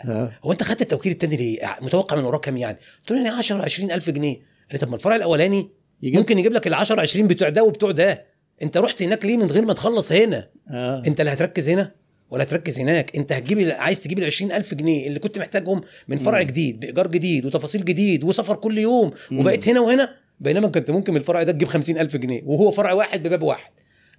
هو 0.43 0.51
أنت 0.51 0.63
خدت 0.63 0.81
التوكيل 0.81 1.11
التاني 1.11 1.35
ليه؟ 1.37 1.75
متوقع 1.81 2.15
من 2.17 2.23
وراه 2.23 2.37
كام 2.37 2.57
يعني؟ 2.57 2.77
قلت 2.99 3.11
له 3.11 3.17
يعني 3.17 3.29
10 3.29 3.61
20 3.63 3.91
ألف 3.91 4.09
جنيه. 4.09 4.35
قال 4.35 4.43
لي 4.73 4.77
طب 4.77 4.89
ما 4.89 4.95
الفرع 4.95 5.15
الأولاني 5.15 5.69
يجيب 6.01 6.19
ممكن 6.19 6.39
يجيب 6.39 6.53
لك 6.53 6.67
ال 6.67 6.73
10 6.73 7.01
20 7.01 7.27
بتوع 7.27 7.49
ده 7.49 7.63
وبتوع 7.63 7.91
ده. 7.91 8.25
أنت 8.61 8.77
رحت 8.77 9.01
هناك 9.01 9.25
ليه 9.25 9.37
من 9.37 9.45
غير 9.47 9.65
ما 9.65 9.73
تخلص 9.73 10.11
هنا؟ 10.11 10.49
آه 10.71 11.03
أنت 11.07 11.19
اللي 11.19 11.33
هتركز 11.33 11.69
هنا 11.69 11.91
ولا 12.29 12.43
هتركز 12.43 12.79
هناك؟ 12.79 13.15
أنت 13.15 13.31
هتجيب 13.31 13.69
عايز 13.69 14.01
تجيب 14.01 14.19
ال 14.19 14.25
20000 14.25 14.73
جنيه 14.73 15.07
اللي 15.07 15.19
كنت 15.19 15.37
محتاجهم 15.37 15.81
من 16.07 16.17
فرع 16.17 16.39
مم. 16.39 16.45
جديد 16.45 16.79
بإيجار 16.79 17.07
جديد 17.07 17.45
وتفاصيل 17.45 17.85
جديد 17.85 18.23
وسفر 18.23 18.55
كل 18.55 18.77
يوم. 18.77 19.11
وبقيت 19.31 19.67
هنا 19.69 19.79
وهنا؟ 19.79 20.15
بينما 20.39 20.67
كنت 20.67 20.91
ممكن 20.91 21.13
من 21.13 21.19
الفرع 21.19 21.43
ده 21.43 21.51
تجيب 21.51 21.67
50000 21.67 22.15
جنيه 22.15 22.41
وهو 22.45 22.71
فرع 22.71 22.93
واحد 22.93 23.23
بباب 23.27 23.41
واحد 23.43 23.71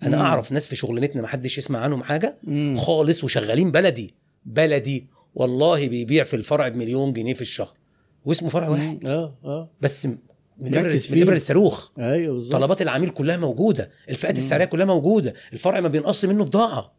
أنا 0.03 0.17
مم. 0.17 0.23
أعرف 0.23 0.53
ناس 0.53 0.67
في 0.67 0.77
شغلانتنا 0.77 1.23
ما 1.23 1.29
حدش 1.29 1.59
يسمع 1.59 1.79
عنهم 1.79 2.03
حاجة 2.03 2.37
مم. 2.45 2.77
خالص 2.81 3.25
وشغالين 3.25 3.71
بلدي 3.71 4.15
بلدي 4.45 5.07
والله 5.35 5.89
بيبيع 5.89 6.25
في 6.25 6.37
الفرع 6.37 6.69
بمليون 6.69 7.13
جنيه 7.13 7.35
في 7.35 7.41
الشهر 7.41 7.73
واسمه 8.25 8.49
فرع 8.49 8.69
واحد 8.69 8.83
مم. 9.05 9.11
آه 9.11 9.35
آه 9.45 9.71
بس 9.81 10.07
من 10.07 10.75
إبرة 10.75 11.01
من. 11.11 11.23
إبرة 11.23 11.37
الصاروخ 11.37 11.91
أيوه 11.99 12.35
بالظبط 12.35 12.53
طلبات 12.61 12.83
العميل 12.83 13.11
كلها 13.11 13.37
موجودة 13.37 13.91
الفئات. 14.11 14.37
السعرية 14.37 14.65
كلها 14.65 14.87
موجودة 14.87 15.35
الفرع 15.53 15.81
ما 15.81 15.89
بينقص 15.89 16.25
منه 16.25 16.45
بضاعة 16.45 16.93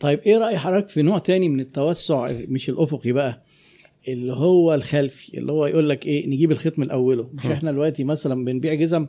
طيب 0.00 0.20
إيه 0.20 0.38
رأي 0.38 0.58
حضرتك 0.58 0.88
في 0.88 1.02
نوع 1.02 1.18
تاني 1.18 1.48
من 1.48 1.60
التوسع 1.60 2.32
مش 2.48 2.68
الأفقي 2.68 3.12
بقى 3.12 3.42
اللي 4.08 4.32
هو 4.32 4.74
الخلفي 4.74 5.38
اللي 5.38 5.52
هو 5.52 5.66
يقول 5.66 5.88
لك 5.88 6.06
إيه 6.06 6.26
نجيب 6.26 6.52
الخيط 6.52 6.78
من 6.78 6.90
اوله 6.90 7.28
مش. 7.34 7.46
إحنا 7.46 7.72
دلوقتي 7.72 8.04
مثلا 8.04 8.44
بنبيع 8.44 8.74
جزم. 8.74 9.06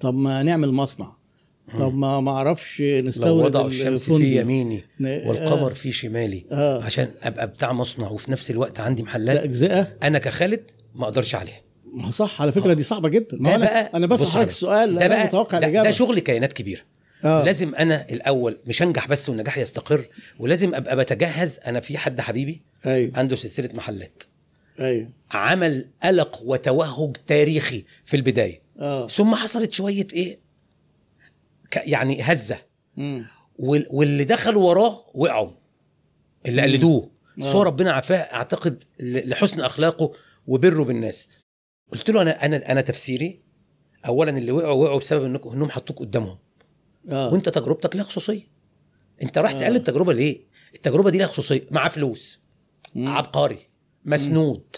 طب 0.00 0.14
ما 0.14 0.42
نعمل 0.42 0.72
مصنع. 0.72 1.18
طب 1.78 1.94
ما 1.94 2.20
ما 2.20 2.30
أعرفش 2.30 2.80
لو 2.80 3.08
نستورد 3.08 3.44
وضعوا 3.44 3.68
الشمس 3.68 4.10
في. 4.12 4.40
يميني 4.40 4.82
والقمر 5.00 5.74
في 5.74 5.92
شمالي 5.92 6.44
آه. 6.50 6.82
عشان 6.82 7.08
أبقى 7.22 7.46
بتاع 7.46 7.72
مصنع 7.72 8.08
وفي 8.08 8.30
نفس 8.30 8.50
الوقت 8.50 8.80
عندي 8.80 9.02
محلات 9.02 9.36
أجزاء. 9.36 9.96
أنا 10.02 10.18
كخالد 10.18 10.62
ما 10.94 11.04
أقدرش 11.04 11.34
عليها. 11.34 11.60
ما 11.94 12.10
صح 12.10 12.42
على 12.42 12.52
فكرة 12.52 12.70
آه. 12.70 12.74
دي 12.74 12.82
صعبة 12.82 13.08
جدا. 13.08 13.36
ما 13.40 13.50
ده 13.50 13.54
أنا 13.56 13.64
بقى 13.64 13.90
أنا 13.94 14.06
بس 14.06 14.22
حضرتك 14.22 14.48
السؤال 14.48 14.94
ده 14.94 15.08
بقى 15.08 15.26
متوقع 15.26 15.58
ده, 15.58 15.82
ده 15.82 15.90
شغل 15.90 16.18
كيانات 16.18 16.52
كبيرة. 16.52 16.80
آه. 17.24 17.44
لازم 17.44 17.74
أنا 17.74 18.06
الأول 18.10 18.58
مش 18.66 18.82
انجح 18.82 19.06
بس 19.08 19.28
والنجاح 19.28 19.58
يستقر 19.58 20.04
ولازم 20.38 20.74
أبقى 20.74 20.96
بتجهز 20.96 21.58
أنا 21.66 21.80
في 21.80 21.98
حد 21.98 22.20
حبيبي 22.20 22.62
أيوه. 22.86 23.12
عنده 23.18 23.36
سلسلة 23.36 23.68
محلات. 23.74 24.22
أيوه. 24.80 25.10
عمل 25.30 25.88
قلق 26.02 26.42
وتوهج 26.44 27.16
تاريخي 27.26 27.84
في 28.04 28.16
البداية. 28.16 28.62
آه. 28.78 29.08
ثم 29.08 29.34
حصلت 29.34 29.72
شوية 29.72 30.06
إيه؟ 30.12 30.38
ك- 31.70 31.82
يعني 31.86 32.22
هزة. 32.22 32.58
مم. 32.96 33.26
وال- 33.58 33.86
واللي 33.90 34.24
دخلوا 34.24 34.68
وراه 34.68 35.04
وقعوا. 35.14 35.50
اللي. 36.46 36.62
قلدوه. 36.62 37.02
آه. 37.04 37.40
بس 37.40 37.46
هو 37.46 37.62
ربنا 37.62 37.92
عافاه 37.92 38.16
أعتقد 38.18 38.84
لحسن 39.00 39.60
أخلاقه 39.60 40.12
وبره 40.46 40.82
بالناس. 40.84 41.28
قلت 41.92 42.10
له 42.10 42.22
أنا 42.22 42.44
أنا 42.44 42.72
أنا 42.72 42.80
تفسيري 42.80 43.40
اولا 44.06 44.38
اللي 44.38 44.52
وقعوا 44.52 44.82
وقعوا 44.84 44.98
بسبب 44.98 45.24
انكم 45.24 45.50
إنهم 45.50 45.70
حطوك 45.70 45.98
قدامهم. 45.98 46.38
آه. 47.10 47.32
وانت 47.32 47.48
تجربتك 47.48 47.96
لها 47.96 48.04
خصوصية. 48.04 48.42
انت 49.22 49.38
رايح 49.38 49.52
آه. 49.52 49.58
تقلد 49.58 49.76
التجربة 49.76 50.12
ليه؟ 50.12 50.40
التجربة 50.74 51.10
دي 51.10 51.18
لها 51.18 51.26
خصوصية 51.26 51.66
معاه 51.70 51.88
فلوس 51.88 52.40
مم. 52.94 53.08
عبقري 53.08 53.58
مسنود 54.04 54.76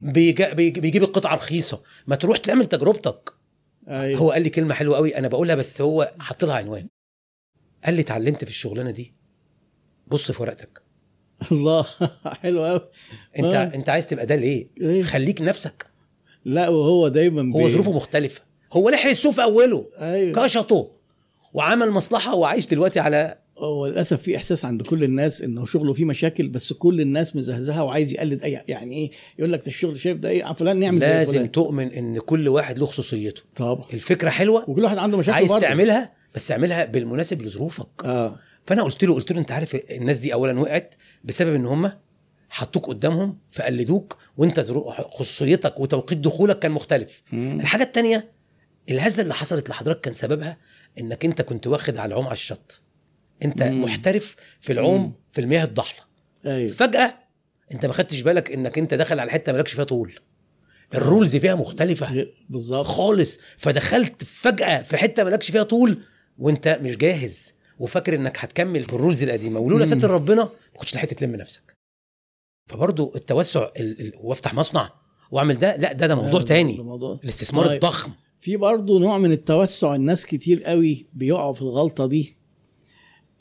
بيجا 0.00 0.52
بيجي- 0.52 0.80
بيجيب 0.80 1.02
القطعة 1.02 1.34
رخيصة. 1.34 1.82
ما 2.06 2.16
تروح 2.16 2.36
تعمل 2.38 2.64
تجربتك. 2.64 3.32
أيوه. 3.88 4.20
هو 4.20 4.30
قال 4.30 4.42
لي 4.42 4.50
كلمة 4.50 4.74
حلوة 4.74 4.96
قوي 4.96 5.18
أنا 5.18 5.28
بقولها 5.28 5.54
بس 5.54 5.80
هو 5.80 6.12
حط 6.20 6.44
لها 6.44 6.54
عنوان. 6.56 6.88
قال 7.84 7.94
لي 7.94 8.00
اتعلمت 8.00 8.44
في 8.44 8.50
الشغلانة 8.50 8.90
دي 8.90 9.14
بص 10.06 10.32
في 10.32 10.42
ورقتك. 10.42 10.82
الله 11.52 11.86
حلو 12.26 12.64
قوي. 12.64 12.88
انت 13.38 13.54
آه. 13.54 13.74
انت 13.74 13.88
عايز 13.88 14.06
تبقى 14.06 14.26
ده 14.26 14.34
ليه؟ 14.36 14.68
إيه؟ 14.80 15.02
خليك 15.02 15.40
نفسك. 15.42 15.86
لا 16.44 16.68
وهو 16.68 17.08
دايما 17.08 17.56
هو 17.56 17.68
ظروفه 17.68 17.92
مختلفة. 17.92 18.42
هو 18.72 18.90
لحق 18.90 19.08
السوق 19.10 19.32
في 19.32 19.42
أوله. 19.42 19.90
أيوه. 19.98 20.44
كشطه. 20.44 20.90
وعمل 21.52 21.90
مصلحة 21.90 22.34
وعايش 22.34 22.66
دلوقتي 22.66 23.00
على 23.00 23.38
هو 23.58 23.86
للاسف 23.86 24.22
في 24.22 24.36
إحساس 24.36 24.64
عند 24.64 24.82
كل 24.82 25.04
الناس 25.04 25.42
إنه 25.42 25.66
شغله 25.66 25.92
فيه 25.92 26.04
مشاكل 26.04 26.48
بس 26.48 26.72
كل 26.72 27.00
الناس 27.00 27.36
مزهزهة 27.36 27.84
وعايز 27.84 28.12
يقلد 28.14 28.42
أي 28.42 28.62
يعني 28.68 28.94
إيه 28.94 29.10
يقول 29.38 29.52
لك 29.52 29.60
ده 29.60 29.66
الشغل 29.66 29.98
شايف 29.98 30.18
ده 30.18 30.28
إيه 30.28 30.52
فلان 30.52 30.80
نعمل 30.80 31.00
زي 31.00 31.06
لازم 31.06 31.32
فلان. 31.32 31.52
تؤمن 31.52 31.86
إن 31.92 32.18
كل 32.18 32.48
واحد 32.48 32.78
له 32.78 32.86
خصوصيته. 32.86 33.42
طبعا. 33.56 33.84
الفكرة 33.94 34.30
حلوة 34.30 34.70
وكل 34.70 34.84
واحد 34.84 34.98
عنده 34.98 35.18
مشاكل 35.18 35.34
عايز 35.36 35.52
برضه. 35.52 35.62
تعملها 35.62 36.12
بس 36.34 36.50
اعملها 36.52 36.84
بالمناسب 36.84 37.42
لظروفك. 37.42 37.88
آه. 38.04 38.38
فأنا 38.66 38.82
قلت 38.82 39.04
له 39.04 39.14
قلت 39.14 39.32
له 39.32 39.38
أنت 39.38 39.52
عارف 39.52 39.74
الناس 39.90 40.18
دي 40.18 40.32
اولا 40.32 40.60
وقعت 40.60 40.94
بسبب 41.24 41.54
إن 41.54 41.66
هم 41.66 41.90
حطوك 42.50 42.86
قدامهم 42.86 43.38
فقلدوك 43.50 44.16
وأنت 44.36 44.60
خصوصيتك 45.10 45.80
وتوقيت 45.80 46.18
دخولك 46.18 46.58
كان 46.58 46.72
مختلف. 46.72 47.22
مم. 47.32 47.60
الحاجة 47.60 47.82
التانية 47.82 48.37
الهزة 48.90 49.22
اللي 49.22 49.34
حصلت 49.34 49.68
لحضرتك 49.70 50.00
كان 50.00 50.14
سببها 50.14 50.58
إنك 50.98 51.24
أنت 51.24 51.42
كنت 51.42 51.66
واخد 51.66 51.96
على 51.96 52.08
العوم 52.08 52.24
على 52.24 52.32
الشط. 52.32 52.80
أنت 53.44 53.62
مم. 53.62 53.84
محترف 53.84 54.36
في 54.60 54.72
العوم 54.72 55.02
مم. 55.02 55.12
في 55.32 55.40
المياه 55.40 55.64
الضحلة. 55.64 56.00
أيوه. 56.46 56.68
فجأة 56.68 57.14
أنت 57.72 57.86
ما 57.86 57.92
خدتش 57.92 58.20
بالك 58.20 58.50
إنك 58.50 58.78
أنت 58.78 58.94
داخل 58.94 59.20
على 59.20 59.30
حتة 59.30 59.52
مالكش 59.52 59.72
فيها 59.72 59.84
طول. 59.84 60.14
ال 60.94 61.01
rules 61.01 61.36
فيها 61.36 61.54
مختلفة. 61.54 62.26
بالظبط. 62.48 62.86
خالص. 62.86 63.38
فدخلت 63.58 64.24
فجأة 64.24 64.82
في 64.82 64.96
حتة 64.96 65.24
مالكش 65.24 65.50
فيها 65.50 65.62
طول 65.62 66.02
وأنت 66.38 66.78
مش 66.82 66.96
جاهز 66.96 67.54
وفاكر 67.78 68.14
إنك 68.14 68.38
هتكمل 68.38 68.82
بال 68.82 68.93
rules 68.93 69.22
القديمة. 69.22 69.60
ولولا. 69.60 69.86
ستر 69.86 70.10
ربنا 70.10 70.42
ما 70.44 70.50
كنتش 70.78 70.94
لحقت 70.94 71.14
تلم 71.14 71.36
نفسك. 71.36 71.76
فبرضو 72.66 73.12
التوسع 73.16 73.68
ال... 73.76 74.00
ال... 74.00 74.12
وافتح 74.16 74.54
مصنع 74.54 74.92
واعمل 75.30 75.58
ده. 75.58 75.76
لا 75.76 75.92
ده 75.92 76.06
ده 76.06 76.14
موضوع 76.14 76.40
ده 76.40 76.46
تاني. 76.46 76.82
موضوع 76.82 77.20
الاستثمار 77.24 77.66
طيب. 77.66 77.74
الضخم. 77.74 78.12
في 78.40 78.56
برضه 78.56 78.98
نوع 78.98 79.18
من 79.18 79.32
التوسع 79.32 79.94
الناس 79.94 80.26
كتير 80.26 80.64
قوي 80.64 81.06
بيقعوا 81.14 81.52
في 81.52 81.62
الغلطة 81.62 82.06
دي. 82.06 82.36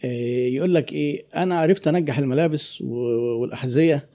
آه، 0.03 0.47
يقول 0.47 0.73
لك 0.73 0.93
إيه 0.93 1.25
أنا 1.35 1.59
عرفت 1.59 1.87
أنجح 1.87 2.17
الملابس 2.17 2.81
والأحذية. 2.81 4.09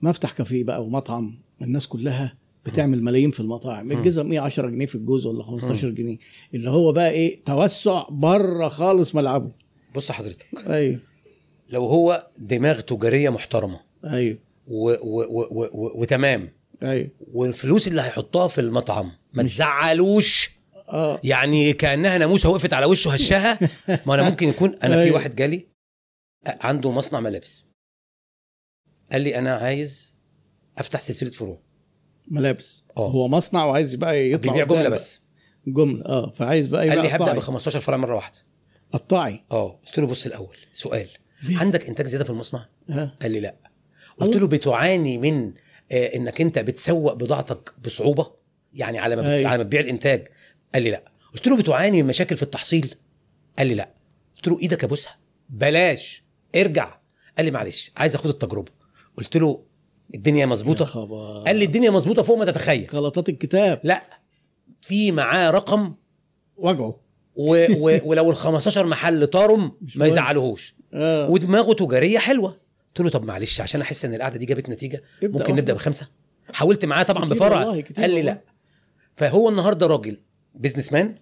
ما 0.00 0.10
أفتح 0.10 0.32
كافيه 0.32 0.64
بقى 0.64 0.84
ومطعم 0.84 1.38
الناس 1.62 1.86
كلها 1.88 2.34
بتعمل 2.66 3.02
ملايين 3.02 3.30
في 3.30 3.40
المطاعم. 3.40 3.92
الجزم 3.92 4.32
إيه 4.32 4.40
10 4.40 4.66
جنيه 4.68 4.86
في 4.86 4.94
الجوز 4.94 5.26
ولا 5.26 5.42
15 5.42 5.90
جنيه. 5.90 6.18
اللي 6.54 6.70
هو 6.70 6.92
بقى 6.92 7.10
إيه 7.10 7.40
توسع 7.44 8.06
بره 8.10 8.68
خالص 8.68 9.14
ملعبه. 9.14 9.50
بص 9.96 10.10
حضرتك. 10.12 10.46
أيوه. 10.66 10.98
لو 11.70 11.86
هو 11.86 12.26
دماغ 12.38 12.80
تجارية 12.80 13.30
محترمة 13.30 13.80
أيوه. 14.04 14.38
و... 14.68 14.90
و... 14.90 14.94
و... 15.02 15.46
و... 15.50 15.68
و... 15.72 16.00
وتمام 16.00 16.48
أيوه 16.82 17.10
والفلوس 17.32 17.88
اللي 17.88 18.02
هيحطها 18.02 18.48
في 18.48 18.60
المطعم 18.60 19.12
ما 19.34 19.42
تزعلوش. 19.42 20.50
آه. 20.88 21.20
يعني 21.24 21.72
كأنها 21.72 22.18
ناموسة 22.18 22.48
وقفت 22.48 22.72
على 22.72 22.86
وشه 22.86 23.10
هشها 23.10 23.58
ما 24.06 24.14
أنا 24.14 24.22
ممكن 24.30 24.48
يكون 24.48 24.74
أنا 24.82 25.04
في. 25.04 25.10
واحد 25.16 25.36
جالي 25.36 25.66
عنده 26.46 26.90
مصنع 26.90 27.20
ملابس. 27.20 27.64
قال 29.12 29.22
لي 29.22 29.38
أنا 29.38 29.54
عايز 29.54 30.16
أفتح 30.78 31.00
سلسلة 31.00 31.30
فروع. 31.30 31.60
ملابس. 32.28 32.84
آه. 32.96 33.08
هو 33.10 33.28
مصنع 33.28 33.64
وعايز 33.64 33.94
بقى 33.94 34.30
يطلع 34.30 34.52
بيبيع 34.52 34.64
جملة. 34.64 34.88
بس. 34.88 35.20
جملة 35.66 36.04
آه. 36.04 36.30
فعايز 36.30 36.66
بقى 36.66 36.88
قال 36.88 37.02
لي 37.02 37.08
هبدأ. 37.08 37.32
ب 37.32 37.38
15 37.38 37.80
فرع 37.80 37.96
مرة 37.96 38.14
واحدة. 38.14 38.38
قطاعي 38.92 39.44
آه. 39.52 39.80
قلت 39.86 39.98
له 39.98 40.06
بص 40.06 40.26
الأول 40.26 40.56
سؤال. 40.72 41.08
ليه؟ 41.42 41.58
عندك 41.58 41.88
إنتاج 41.88 42.06
زيادة 42.06 42.24
في 42.24 42.30
المصنع؟ 42.30 42.66
ها. 42.90 43.16
قال 43.22 43.30
لي 43.32 43.40
لأ. 43.40 43.56
قلت. 44.18 44.36
له 44.36 44.46
بتعاني 44.46 45.18
من 45.18 45.48
آه 45.48 45.52
إنك 45.92 46.40
أنت 46.40 46.58
بتسوق 46.58 47.12
بضاعتك 47.12 47.72
بصعوبة؟ 47.84 48.30
يعني 48.74 48.98
على 48.98 49.16
ما 49.16 49.22
بت... 49.22 49.28
أيوة. 49.28 49.48
على 49.48 49.58
ما 49.58 49.64
تبيع 49.64 49.80
الإنتاج؟ 49.80 50.28
قال 50.74 50.82
لي 50.82 50.90
لا. 50.90 51.02
قلت 51.34 51.46
له 51.46 51.56
بتعاني 51.56 52.02
من 52.02 52.08
مشاكل 52.08 52.36
في 52.36 52.42
التحصيل؟ 52.42 52.94
قال 53.58 53.66
لي 53.66 53.74
لا. 53.74 53.90
قلت 54.36 54.48
له 54.48 54.60
إيدك 54.60 54.84
ابوسها 54.84 55.16
بلاش. 55.48 56.24
ارجع. 56.56 56.98
قال 57.36 57.46
لي 57.46 57.50
معلش 57.52 57.92
عايز 57.96 58.14
أخد 58.14 58.30
التجربة. 58.30 58.72
قلت 59.16 59.36
له 59.36 59.62
الدنيا 60.14 60.40
يا 60.40 60.46
مظبوطه 60.46 60.84
قال 61.46 61.56
لي 61.56 61.64
الدنيا 61.64 61.90
مظبوطة 61.90 62.22
فوق 62.22 62.38
ما 62.38 62.44
تتخيل. 62.44 62.88
غلطات 62.92 63.28
الكتاب. 63.28 63.80
لا. 63.84 64.02
في 64.80 65.12
معاه 65.12 65.50
رقم. 65.50 65.94
وجعه. 66.56 67.00
و... 67.36 67.66
و... 67.70 67.98
ولو 68.04 68.30
ال 68.30 68.36
15 68.36 68.86
محل 68.86 69.26
طارم 69.26 69.60
ما 69.62 69.70
مهم. 69.96 70.08
يزعلوهوش 70.08 70.74
آه. 70.94 71.30
ودماغه 71.30 71.72
تجارية 71.72 72.18
حلوة. 72.18 72.60
قلت 72.96 73.00
له 73.04 73.10
طب 73.10 73.24
معلش 73.24 73.60
عشان 73.60 73.80
أحس 73.80 74.04
إن 74.04 74.14
القعدة 74.14 74.38
دي 74.38 74.46
جابت 74.46 74.68
نتيجة 74.70 75.02
ممكن 75.22 75.54
نبدأ. 75.56 75.72
بخمسة 75.72 76.08
حاولت 76.52 76.84
معاه 76.84 77.02
طبعا 77.02 77.28
بفرع 77.28 77.58
قال 77.96 78.10
لي. 78.10 78.22
لا 78.22 78.40
فهو 79.16 79.48
النهارده 79.48 79.86
راجل 79.86 80.20
businessman 80.54 81.14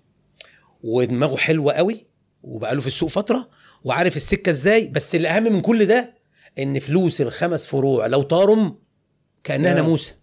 ودماغه 0.83 1.37
حلوة 1.37 1.73
قوي 1.73 2.07
وبقاله 2.43 2.81
في 2.81 2.87
السوق 2.87 3.09
فترة 3.09 3.49
وعارف 3.85 4.16
السكة 4.16 4.50
إزاي 4.50 4.88
بس 4.88 5.14
الاهم 5.14 5.43
من 5.43 5.61
كل 5.61 5.87
ده 5.87 6.14
إن 6.59 6.78
فلوس 6.78 7.21
الخمس 7.21 7.66
فروع 7.66 8.07
لو 8.07 8.23
طاروا 8.23 8.78
كأنها. 9.45 9.75
ناموسة 9.75 10.14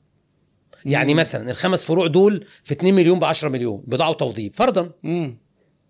يعني 0.85 1.13
مم. 1.13 1.19
مثلا 1.19 1.51
الخمس 1.51 1.83
فروع 1.83 2.07
دول 2.07 2.45
في 2.63 2.71
2 2.73 2.93
مليون 2.93 3.19
ب 3.19 3.23
10 3.23 3.49
مليون 3.49 3.83
بضاعه 3.87 4.09
وتوضيب 4.09 4.55
فرضا 4.55 4.91
مم. 5.03 5.37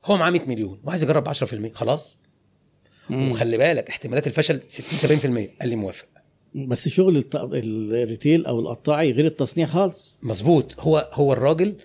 هو 0.05 0.17
معاه 0.17 0.29
100 0.31 0.41
مليون 0.47 0.81
وعايز 0.83 1.03
يجرب 1.03 1.33
10% 1.33 1.73
خلاص 1.73 2.17
مم. 3.11 3.31
وخلي 3.31 3.57
بالك 3.57 3.89
احتمالات 3.89 4.27
الفشل 4.27 4.61
60 4.67 5.19
70% 5.19 5.23
قال 5.61 5.69
لي 5.69 5.75
موافق. 5.75 6.05
بس 6.55 6.87
شغل 6.87 7.17
الت... 7.17 7.35
ال 7.35 7.51
retail 7.51 8.45
أو 8.45 8.59
القطاعي 8.59 9.11
غير 9.11 9.25
التصنيع 9.25 9.67
خالص. 9.67 10.19
مظبوط. 10.23 10.79
هو 10.79 11.09
هو 11.11 11.33
الراجل 11.33 11.75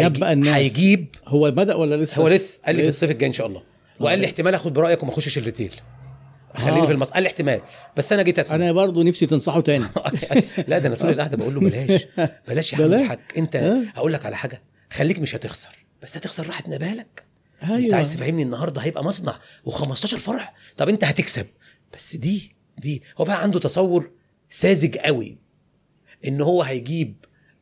الناس. 0.00 0.54
هيجيب. 0.54 1.06
هو 1.26 1.50
بدأ 1.50 1.74
ولا 1.74 1.96
لسه؟ 1.96 2.22
هو 2.22 2.28
لسه. 2.28 2.60
قال 2.66 2.76
لي 2.76 2.82
في. 2.82 2.88
الصيف 2.88 3.10
الجاي 3.10 3.28
إن 3.28 3.32
شاء 3.32 3.46
الله. 3.46 3.62
وقال 4.00 4.14
طيب. 4.14 4.20
لي 4.20 4.26
احتمال 4.26 4.54
آخد 4.54 4.74
برأيك 4.74 5.02
وما 5.02 5.12
أخشش 5.12 5.38
ال 5.38 5.43
retail. 5.43 5.74
خليني 6.56 6.82
آه. 6.82 6.86
في 6.86 6.92
المصنع 6.92 7.14
قال 7.14 7.22
لي 7.22 7.26
احتمال. 7.26 7.60
بس 7.96 8.12
أنا 8.12 8.22
جيت 8.22 8.38
اسمع 8.38 8.56
أنا 8.56 8.72
برضو 8.72 9.02
نفسي 9.02 9.26
تنصحه 9.26 9.60
تاني. 9.60 9.84
لا 10.68 10.78
ده 10.78 10.88
أنا 10.88 10.94
طول 10.94 11.10
القعدة 11.10 11.36
بقول 11.36 11.54
له 11.54 11.60
بلاش. 11.60 12.06
بلاش 12.48 12.72
يا. 12.72 12.86
الحاج. 12.86 13.18
أنت 13.36 13.56
آه. 13.56 13.82
هقول 13.94 14.12
لك 14.12 14.26
على 14.26 14.36
حاجة. 14.36 14.62
خليك 14.92 15.18
مش 15.18 15.34
هتخسر. 15.34 15.86
بس 16.02 16.16
هتخسر 16.16 16.46
راحة 16.46 16.64
بالك 16.68 17.24
أنت 17.64 17.72
أيوه. 17.84 17.96
عايز 17.96 18.14
تفهمني 18.14 18.42
النهارده 18.42 18.80
هيبقى 18.80 19.04
مصنع 19.04 19.38
و15 19.68 20.06
فرع 20.06 20.54
طب 20.76 20.88
أنت 20.88 21.04
هتكسب. 21.04 21.46
بس 21.96 22.16
دي 22.16 22.54
دي 22.78 23.02
هو 23.18 23.24
بقى 23.24 23.42
عنده 23.42 23.58
تصور 23.58 24.10
ساذج 24.50 24.96
قوي. 24.96 25.38
إن 26.26 26.40
هو 26.40 26.62
هيجيب 26.62 27.14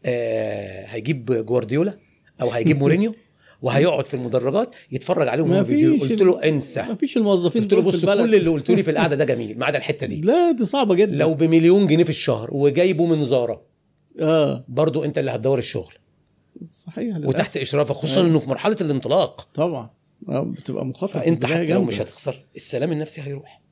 آه 0.04 0.86
هيجيب 0.86 1.32
جوارديولا 1.46 1.98
أو 2.40 2.50
هيجيب 2.50 2.78
مورينيو 2.82 3.14
وهيقعد 3.62 4.06
في 4.06 4.14
المدرجات 4.14 4.74
يتفرج 4.92 5.28
عليهم 5.28 5.64
فيديو 5.64 6.00
قلت 6.00 6.22
له 6.22 6.44
انسى. 6.48 6.82
ما 6.82 6.94
فيش 6.94 7.16
الموظفين 7.16 7.62
قلت 7.62 7.72
له 7.72 7.82
بص 7.82 8.04
كل 8.04 8.34
اللي 8.34 8.50
قلته 8.50 8.74
لي 8.74 8.82
في 8.82 8.90
القعدة 8.90 9.16
ده 9.16 9.24
جميل 9.34 9.58
ما 9.58 9.66
عدا 9.66 9.78
الحتة 9.78 10.06
دي. 10.06 10.20
لا 10.20 10.50
دي 10.52 10.64
صعبة 10.64 10.94
جدا. 10.94 11.16
لو 11.16 11.34
بمليون 11.34 11.86
جنيه 11.86 12.04
في 12.04 12.10
الشهر 12.10 12.48
وجايبه 12.52 13.06
من 13.06 13.24
زاره 13.24 13.62
آه. 14.20 14.64
برضو 14.68 15.04
أنت 15.04 15.18
اللي 15.18 15.30
هتدور 15.30 15.58
الشغل. 15.58 15.92
صحيح 16.68 17.16
للأسف. 17.16 17.28
وتحت 17.28 17.56
إشرافك 17.56 17.94
خصوصا 17.96 18.16
أيوة. 18.20 18.30
إنه 18.30 18.38
في 18.38 18.50
مرحلة 18.50 18.76
الانطلاق. 18.80 19.48
طبعا. 19.54 19.90
آه 20.28 20.42
بتبقى 20.42 20.86
مخاطرة 20.86 21.20
فأنت 21.20 21.44
البداية 21.44 21.64
حتى 21.64 21.72
لو. 21.74 21.82
مش 21.82 22.00
هتخسر 22.00 22.44
السلام 22.56 22.92
النفسي 22.92 23.20
هيروح. 23.22 23.62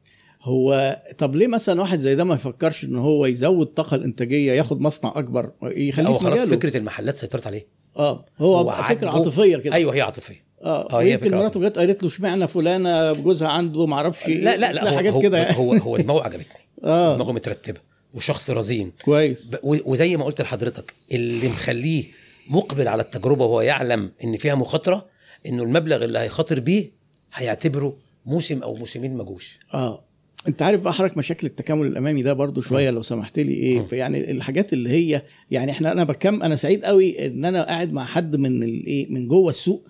هو 0.43 0.99
طب 1.19 1.37
ليه 1.37 1.47
مثلا 1.47 1.81
واحد 1.81 2.01
زي 2.01 2.15
ده 2.15 2.25
ما 2.25 2.35
يفكرش 2.35 2.85
إن 2.85 2.97
هو 2.97 3.27
يزود 3.27 3.67
الطاقه 3.67 3.95
الإنتاجية 3.95 4.53
ياخد 4.53 4.81
مصنع 4.81 5.13
أكبر 5.17 5.53
يخليه 5.63 6.09
هو 6.09 6.19
في 6.19 6.25
خلاص 6.25 6.41
فكرة 6.41 6.77
المحلات 6.77 7.17
سيطرت 7.17 7.47
عليه. 7.47 7.67
آه 7.97 8.25
هو, 8.39 8.57
هو 8.57 8.83
فكرة 8.89 9.11
عاطفية 9.11 9.57
كده. 9.57 9.75
أيوه 9.75 9.95
هي 9.95 10.01
عاطفية. 10.01 10.51
آه, 10.63 10.91
آه، 10.93 11.03
هي 11.03 11.13
يمكن 11.13 11.31
مراته 11.37 11.61
جت 11.69 11.79
قالت 11.79 12.03
له 12.03 12.09
اشمعنى 12.09 12.49
فلانة 12.49 13.13
جوزها 13.13 13.49
عنده 13.49 13.87
ما 13.87 13.97
أعرفش. 13.97 14.29
لا 14.29 14.57
لا 14.57 14.73
لا 14.73 14.91
هو 14.91 14.97
حاجات 14.97 15.13
هو, 15.13 15.21
كده 15.21 15.39
يعني. 15.39 15.57
هو 15.57 15.73
هو 15.73 15.97
دماغه 15.97 16.23
عجبتني. 16.25 16.61
آه. 16.85 17.15
دماغه 17.15 17.33
مترتبة 17.33 17.81
وشخص 18.15 18.51
رزين. 18.51 18.93
كويس. 19.05 19.57
وزي 19.63 20.17
ما 20.17 20.25
قلت 20.25 20.41
لحضرتك 20.41 20.95
اللي 21.13 21.49
مخليه 21.49 22.05
مقبل 22.49 22.89
على 22.89 23.03
التجربة 23.03 23.45
وهو 23.45 23.61
يعلم 23.61 24.11
إن 24.25 24.37
فيها 24.37 24.55
مخاطرة 24.55 25.07
إنه 25.47 25.63
المبلغ 25.63 26.05
اللي 26.05 26.19
هيخاطر 26.19 26.61
بيه 26.61 26.91
هيعتبره 27.35 27.97
موسم 28.27 28.63
أو 28.63 28.75
موسمين 28.75 29.17
ما 29.17 29.25
جوش 29.25 29.59
آه 29.75 30.05
أنت 30.49 30.63
عارف 30.63 30.81
بقى 30.81 30.93
حضرتك 30.93 31.17
مشاكل 31.17 31.47
التكامل 31.47 31.87
الأمامي 31.87 32.23
ده 32.23 32.33
برضو 32.33 32.61
شوية 32.61 32.91
لو 32.91 33.03
سمحت 33.03 33.39
لي 33.39 33.53
إيه 33.53 33.79
مم. 33.79 33.87
يعني 33.93 34.31
الحاجات 34.31 34.73
اللي 34.73 34.91
هي 34.91 35.23
يعني 35.51 35.73
إحنا 35.73 35.93
أنا 35.93 36.05
بكم 36.05 36.43
أنا 36.43 36.57
سعيد 36.57 36.85
قوي 36.85 37.27
إن 37.27 37.45
أنا 37.45 37.65
قاعد 37.67 37.93
مع 37.93 38.05
حد 38.05 38.37
من 38.37 38.63
الايه 38.63 39.07
من 39.13 39.29
جوه 39.29 39.49
السوق 39.49 39.89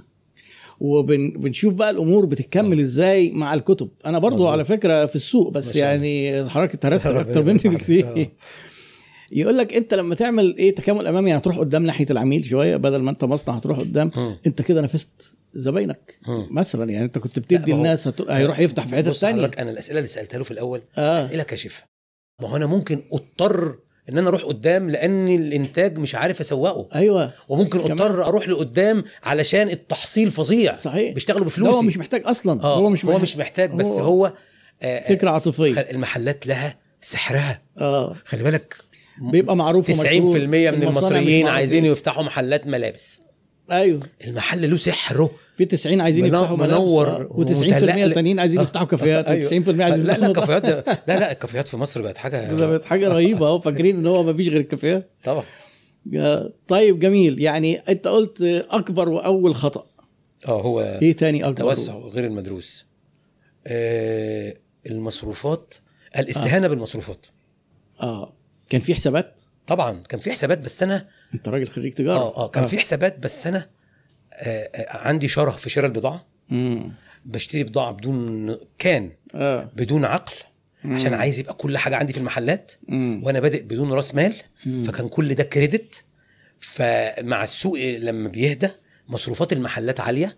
وبنشوف 0.80 1.75
بقى 1.75 1.90
الأمور 1.90 2.26
بتتكمل 2.26 2.80
إزاي 2.80 3.30
مع 3.30 3.54
الكتب 3.54 3.88
أنا 4.07 4.19
برضو 4.19 4.35
مظبوط. 4.37 4.50
على 4.52 4.64
فكرة 4.64 5.07
في 5.07 5.16
السوق 5.16 5.52
بس 5.52 5.76
الله. 5.76 5.87
يعني 5.87 6.45
حضرتك 6.49 6.75
اتهرست 6.85 7.07
أكتر 7.07 7.45
مني. 7.45 7.59
بكتير 7.59 8.07
آه. 8.21 8.26
يقول 9.30 9.58
لك 9.58 9.75
انت 9.75 9.94
لما 9.94 10.14
تعمل 10.14 10.56
إيه 10.56 10.75
تكامل 10.75 11.06
امامي 11.06 11.30
يعني 11.30 11.40
هتروح 11.42 11.58
قدام 11.58 11.82
ناحية 11.82 12.06
العميل 12.10 12.44
شوية 12.44 12.76
بدل 12.76 12.96
ما 13.02 13.10
انت 13.10 13.25
مصنع 13.25 13.54
هتروح 13.54 13.78
قدام. 13.78 14.10
مم. 14.16 14.37
انت 14.46 14.62
كده 14.62 14.80
نفست 14.80 15.34
زباينك. 15.54 16.18
مثلا. 16.50 16.90
يعني 16.92 17.04
انت 17.04 17.18
كنت 17.18 17.38
بتدي 17.38 17.72
هو- 17.72 17.76
الناس 17.76 18.08
هت... 18.08 18.30
هيروح 18.30 18.58
يفتح 18.58 18.87
في 18.87 18.96
حتة 18.96 19.12
ثانية 19.12 19.50
أنا 19.58 19.70
الأسئلة 19.70 19.99
اللي 19.99 20.08
سألتها 20.08 20.38
له 20.38 20.44
في 20.44 20.50
الأول 20.50 20.82
آه. 20.99 21.20
أسئلة 21.20 21.42
كاشفة. 21.42 21.84
ما 22.42 22.49
هو 22.49 22.56
أنا 22.56 22.66
ممكن 22.66 23.02
أضطر 23.12 23.75
إن 24.08 24.18
أنا 24.18 24.28
أروح 24.28 24.42
قدام 24.44 24.90
لأن 24.90 25.28
الإنتاج 25.28 25.99
مش 25.99 26.14
عارف 26.14 26.40
أسوقه. 26.40 26.88
أيوه. 26.94 27.32
وممكن. 27.49 27.78
أضطر 27.80 28.25
أروح 28.25 28.49
لقدام 28.49 29.04
علشان 29.22 29.68
التحصيل 29.68 30.30
فظيع. 30.30 30.76
صحيح. 30.76 31.14
بيشتغلوا 31.14 31.40
ده 31.40 31.46
بفلوسي. 31.46 31.72
هو 31.72 31.82
مش 31.82 31.96
محتاج 31.99 32.22
أصلا. 32.25 32.62
آه. 32.62 32.76
هو 32.78 32.90
مش 32.90 33.04
هو 33.04 33.10
محتاج. 33.10 33.22
مش 33.22 33.37
محتاج 33.37 33.70
بس 33.75 33.87
هو- 33.87 34.00
هو 34.00 34.32
آه 34.82 35.08
فكرة 35.08 35.30
عاطفية. 35.30 35.78
آه، 35.80 35.90
المحلات 35.90 36.46
لها 36.46 36.78
سحرها. 37.00 37.62
آه. 37.78 38.14
خلي 38.25 38.42
بالك 38.42 38.76
بيبقى 39.19 39.57
معروف 39.57 39.87
90% 39.90 39.90
ومشهور. 39.90 40.38
من 40.47 40.83
المصريين 40.83 41.47
عايزين. 41.49 41.85
يفتحوا 41.87 42.23
محلات 42.25 42.67
ملابس. 42.67 43.21
أيوه. 43.71 44.00
المحل 44.26 44.71
له 44.71 44.76
سحره. 44.76 45.31
في 45.57 45.64
90 45.64 46.00
عايزين 46.00 46.26
يفتحوا 46.26 46.57
منور 46.57 47.29
و90% 47.29 47.37
ومتلألئ. 47.37 48.05
التانيين 48.05 48.40
عايزين 48.40 48.59
آه. 48.59 48.62
يفتحوا 48.62 48.87
كافيهات. 48.87 49.26
أيوة. 49.26 49.50
و90% 49.50 49.81
عايزين 49.81 50.05
لا 50.05 50.12
لا 50.19 50.26
الكافيهات 50.26 50.64
لا 51.09 51.19
لا 51.19 51.33
الكافيهات 51.33 51.69
في 51.69 51.76
مصر 51.76 52.02
بقت 52.02 52.19
حاجة 52.19 52.55
بقت 52.71 52.85
حاجة 52.85 53.09
رهيبة. 53.09 53.47
أهو 53.47 53.59
فاكرين 53.59 53.97
إن 53.99 54.07
هو 54.07 54.23
ما 54.23 54.33
فيش 54.33 54.49
غير 54.49 54.61
الكافيهات. 54.61 55.11
طبعا. 55.25 55.43
آه، 56.17 56.52
طيب 56.69 56.99
جميل. 56.99 57.40
يعني 57.40 57.76
أنت 57.79 58.09
قلت 58.09 58.43
أكبر 58.71 59.09
وأول 59.09 59.55
خطأ. 59.55 59.87
آه 60.49 60.62
هو 60.62 60.99
إيه 61.02 61.12
تاني 61.17 61.40
أكبر؟ 61.45 61.50
التوسع 61.50 61.95
غير 61.99 62.25
المدروس. 62.26 62.87
آه 63.67 64.55
المصروفات 64.90 65.75
الاستهانة 66.19 66.69
بالمصروفات. 66.69 67.26
آه. 68.02 68.33
كان 68.71 68.81
في 68.81 68.95
حسابات؟ 68.95 69.43
طبعا 69.67 70.03
كان 70.09 70.21
في 70.21 70.33
حسابات 70.33 70.59
بس 70.59 70.83
أنا 70.83 71.09
أنت 71.35 71.49
راجل 71.49 71.69
خريج 71.69 71.93
تجارة. 71.95 72.19
آه 72.19 72.37
آه 72.37 72.49
كان 72.49 72.67
في 72.67 72.79
حسابات 72.79 73.19
بس 73.19 73.47
أنا 73.47 73.69
آه 74.35 74.71
آه 74.75 74.97
عندي 74.97 75.29
شره 75.29 75.50
في 75.50 75.71
شراء 75.71 75.87
البضاعة. 75.87 76.27
امم 76.53 76.93
بشتري 77.25 77.65
بضاعة 77.65 77.93
بدون 77.93 78.57
كان 78.79 79.11
آه. 79.35 79.71
بدون 79.77 80.05
عقل 80.05 80.33
عشان 80.85 81.12
مم. 81.12 81.19
عايز 81.19 81.39
يبقى 81.39 81.55
كل 81.55 81.79
حاجة 81.79 81.97
عندي 81.97 82.12
في 82.12 82.19
المحلات. 82.19 82.73
مم. 82.89 83.21
وأنا 83.25 83.41
بادئ 83.41 83.62
بدون 83.62 83.93
رأس 83.93 84.15
مال 84.15 84.35
مم. 84.67 84.83
فكان 84.83 85.09
كل 85.09 85.35
ده 85.35 85.45
كريدت. 85.45 86.05
فمع 86.61 87.45
السوق 87.45 87.79
لما 87.79 88.29
بيهدى 88.29 88.69
مصروفات 89.09 89.53
المحلات 89.53 90.00
عالية. 90.00 90.37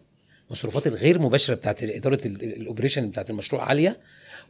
مصروفات 0.51 0.87
الغير 0.87 1.19
مباشرة 1.23 1.55
بتاعت 1.55 1.83
إدارة 1.83 2.27
ال- 2.27 2.43
ال- 2.45 2.57
الاوبريشن 2.61 3.09
بتاعت 3.11 3.31
المشروع 3.31 3.65
عالية. 3.69 4.01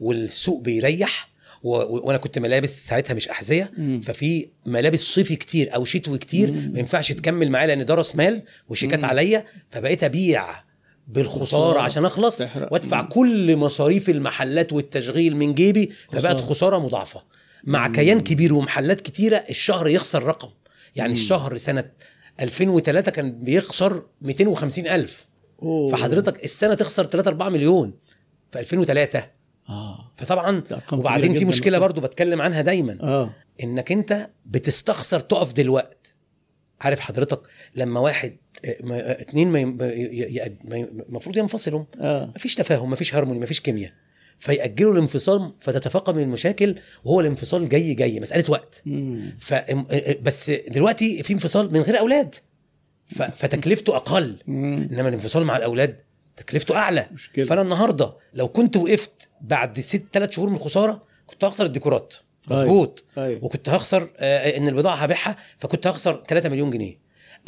والسوق 0.00 0.62
بيريح. 0.62 1.31
و... 1.62 1.70
وأنا 2.06 2.18
كنت 2.18 2.38
ملابس 2.38 2.86
ساعتها 2.86 3.14
مش 3.14 3.28
أحذية. 3.28 3.72
ففي 4.02 4.48
ملابس 4.66 5.00
صيفي 5.00 5.36
كتير 5.36 5.74
أو 5.74 5.84
شتوي 5.84 6.18
كتير. 6.18 6.52
ما 6.52 6.78
ينفعش 6.78 7.12
تكمل 7.12 7.50
معايا 7.50 7.66
لأن 7.66 7.84
ده 7.84 7.94
راس 7.94 8.16
مال 8.16 8.42
وشيكات. 8.68 9.04
عليا 9.04 9.44
فبقيت 9.70 10.04
أبيع 10.04 10.46
بالخسارة 11.08 11.44
خسارة. 11.44 11.80
عشان. 11.80 12.04
وأدفع 12.70 13.02
مم. 13.02 13.08
كل 13.08 13.56
مصاريف 13.56 14.10
المحلات 14.10 14.72
والتشغيل 14.72 15.36
من 15.36 15.54
جيبي 15.54 15.90
فبقت 16.08 16.36
خسارة. 16.36 16.54
خسارة 16.54 16.78
مضاعفة 16.78 17.22
مع 17.64 17.88
مم. 17.88 17.94
كيان 17.94 18.20
كبير 18.20 18.54
ومحلات 18.54 19.00
كتيرة 19.00 19.36
الشهر 19.50 19.88
يخسر 19.88 20.22
رقم 20.22 20.48
يعني 20.96 21.12
مم. 21.12 21.18
الشهر 21.20 21.56
سنة 21.56 21.84
2003 22.40 23.10
كان 23.10 23.32
بيخسر 23.32 24.02
250 24.22 24.86
ألف 24.86 25.26
أوه. 25.62 25.92
فحضرتك 25.92 26.44
السنة 26.44 26.74
تخسر 26.74 27.04
3 27.04 27.28
4 27.28 27.48
مليون 27.48 27.94
في 28.52 28.60
2003 28.60 29.24
آه. 29.68 30.12
فطبعا 30.16 30.62
وبعدين 30.92 31.34
في. 31.34 31.44
مشكلة 31.44 31.78
برضو 31.78 32.00
بتكلم 32.00 32.42
عنها 32.42 32.62
دايما. 32.62 32.98
آه. 33.02 33.34
إنك 33.62 33.92
أنت 33.92 34.30
بتستخسر 34.46 35.20
تقف 35.20 35.52
دلوقت. 35.52 36.14
عارف 36.80 37.00
حضرتك 37.00 37.40
لما 37.74 38.00
واحد 38.00 38.36
آه، 38.64 38.68
آه، 38.68 39.20
اتنين 39.20 39.48
ما 39.48 39.58
المفروض 41.08 41.36
ينفصلوا. 41.36 41.84
آه. 42.00 42.32
مفيش 42.36 42.54
تفاهم 42.54 42.90
مفيش 42.90 43.14
هارموني 43.14 43.40
مفيش 43.40 43.60
كيمياء. 43.60 43.92
فيأجلوا 44.38 44.92
الانفصال 44.92 45.52
فتتفاقم 45.60 46.18
المشاكل 46.18 46.74
وهو 47.04 47.20
الانفصال 47.20 47.68
جاي 47.68 47.94
جاي 47.94 48.20
مسألة 48.20 48.50
وقت. 48.50 48.82
مم. 48.86 49.36
ف 49.38 49.54
بس 50.22 50.50
دلوقتي 50.50 51.22
في 51.22 51.32
انفصال 51.32 51.72
من 51.72 51.80
غير 51.80 51.98
أولاد. 51.98 52.34
ف... 53.06 53.22
فتكلفته 53.22 53.96
أقل. 53.96 54.36
مم. 54.46 54.88
إنما 54.92 55.08
الانفصال 55.08 55.44
مع 55.44 55.56
الأولاد 55.56 56.00
تكلفته 56.36 56.76
أعلى. 56.76 57.06
مشكلة. 57.12 57.44
فأنا 57.44 57.62
النهاردة 57.62 58.16
لو 58.34 58.48
كنت 58.48 58.76
وقفت 58.76 59.28
بعد 59.40 59.80
ست 59.80 60.04
ثلاث 60.12 60.30
شهور 60.30 60.48
من 60.48 60.56
الخسارة 60.56 61.02
كنت 61.26 61.44
هخسر 61.44 61.64
الديكورات. 61.64 62.14
مظبوط. 62.48 63.04
أيوه. 63.18 63.44
وكنت 63.44 63.68
هخسر 63.68 64.08
آه، 64.16 64.56
إن 64.56 64.68
البضاعة 64.68 64.94
هبيعها 64.94 65.36
فكنت 65.58 65.86
هخسر 65.86 66.22
3 66.28 66.48
مليون 66.48 66.70
جنيه. 66.70 66.98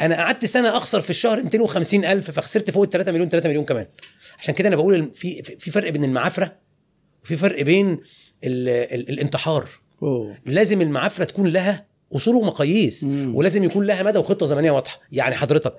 أنا 0.01 0.15
قعدت 0.15 0.45
سنة 0.45 0.77
أخسر 0.77 1.01
في 1.01 1.09
الشهر 1.09 1.43
250 1.43 2.05
ألف 2.05 2.31
فخسرت 2.31 2.71
فوق 2.71 2.83
ال 2.83 2.89
3 2.89 3.11
مليون 3.11 3.29
3 3.29 3.49
مليون 3.49 3.65
كمان. 3.65 3.85
عشان 4.39 4.53
كده 4.53 4.67
أنا 4.67 4.75
بقول 4.75 5.11
في 5.15 5.43
في 5.43 5.71
فرق 5.71 5.89
بين 5.89 6.03
المعافرة 6.03 6.55
وفي 7.23 7.35
فرق 7.35 7.61
بين 7.61 7.91
ال 8.43 8.69
ال 8.69 9.09
الانتحار. 9.09 9.69
أوه. 10.03 10.37
لازم 10.45 10.81
المعافرة 10.81 11.23
تكون 11.23 11.47
لها 11.47 11.85
أصول 12.15 12.35
ومقاييس 12.35 13.03
مم. 13.03 13.35
ولازم 13.35 13.63
يكون 13.63 13.85
لها 13.85 14.03
مدى 14.03 14.19
وخطة 14.19 14.45
زمنية 14.45 14.71
واضحة. 14.71 14.99
يعني 15.11 15.35
حضرتك 15.35 15.75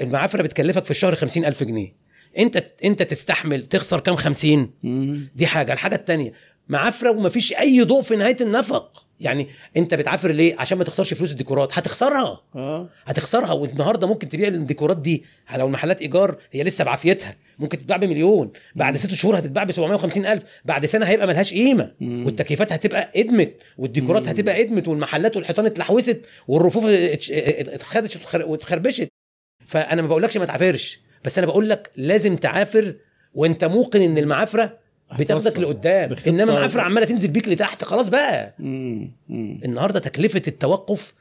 المعافرة 0.00 0.42
بتكلفك 0.42 0.84
في 0.84 0.90
الشهر 0.90 1.16
50 1.16 1.44
ألف 1.44 1.62
جنيه. 1.62 1.92
انت 2.38 2.64
انت 2.84 3.02
تستحمل 3.02 3.66
تخسر 3.66 4.00
كام 4.00 4.16
50 4.16 4.70
مم. 4.82 5.28
دي 5.36 5.46
حاجة. 5.46 5.72
الحاجة 5.72 5.94
التانية 5.94 6.32
معافره 6.68 7.10
ومفيش 7.10 7.52
أي 7.52 7.82
ضوء 7.82 8.02
في 8.02 8.16
نهاية 8.16 8.36
النفق. 8.40 9.04
يعني 9.20 9.48
انت 9.76 9.94
بتعافر 9.94 10.30
ليه؟ 10.30 10.56
عشان 10.58 10.78
ما 10.78 10.84
تخسرش 10.84 11.14
فلوس 11.14 11.30
الديكورات. 11.30 11.78
هتخسرها. 11.78 12.40
آه. 12.56 12.88
هتخسرها. 13.04 13.52
والنهاردة 13.52 14.06
ممكن 14.06 14.28
تبيع 14.28 14.48
الديكورات 14.48 14.96
دي 14.96 15.24
لو 15.56 15.66
المحلات 15.66 16.00
إيجار 16.02 16.36
هي 16.52 16.62
لسه 16.62 16.84
بعافيتها. 16.84 17.36
ممكن 17.58 17.78
تتباع 17.78 17.96
بمليون. 17.96 18.52
بعد 18.74 18.96
ست 18.96 19.14
شهور 19.14 19.38
هتتباع 19.38 19.64
ب 19.64 19.72
750 19.72 20.26
ألف. 20.26 20.42
بعد 20.64 20.86
سنة 20.86 21.06
هيبقى 21.06 21.26
ملهاش 21.26 21.54
قيمة. 21.54 21.92
مم. 22.00 22.24
والتكييفات 22.26 22.72
هتبقى 22.72 23.10
إدمت. 23.16 23.54
والديكورات 23.78 24.22
مم. 24.22 24.28
هتبقى 24.28 24.60
إدمت. 24.62 24.88
والمحلات 24.88 25.36
والحيطان 25.36 25.66
اتلحوست. 25.66 26.20
والرفوف 26.48 26.84
اتش- 26.86 27.30
اتخدش 27.30 28.16
واتخر- 28.16 28.44
واتخربشت 28.46 29.08
فأنا 29.66 30.02
ما 30.02 30.08
بقولكش 30.08 30.36
ما 30.36 30.44
تعافرش. 30.46 31.00
بس 31.24 31.38
أنا 31.38 31.46
بقول 31.46 31.68
لك 31.70 31.90
لازم 31.96 32.36
تعافر 32.36 32.94
وأنت 33.34 33.64
موقن 33.64 34.00
إن 34.00 34.18
المعافرة 34.18 34.78
بتاخدك. 35.18 35.58
لقدام 35.58 36.16
إنما 36.26 36.52
معافره 36.54 36.80
عمالة 36.82 37.06
تنزل 37.06 37.28
بيك 37.30 37.48
لتحت 37.48 37.84
خلاص 37.84 38.08
بقى 38.08 38.54
مم. 38.58 39.12
مم. 39.28 39.60
النهارده 39.64 40.00
تكلفة 40.00 40.42
التوقف 40.48 41.14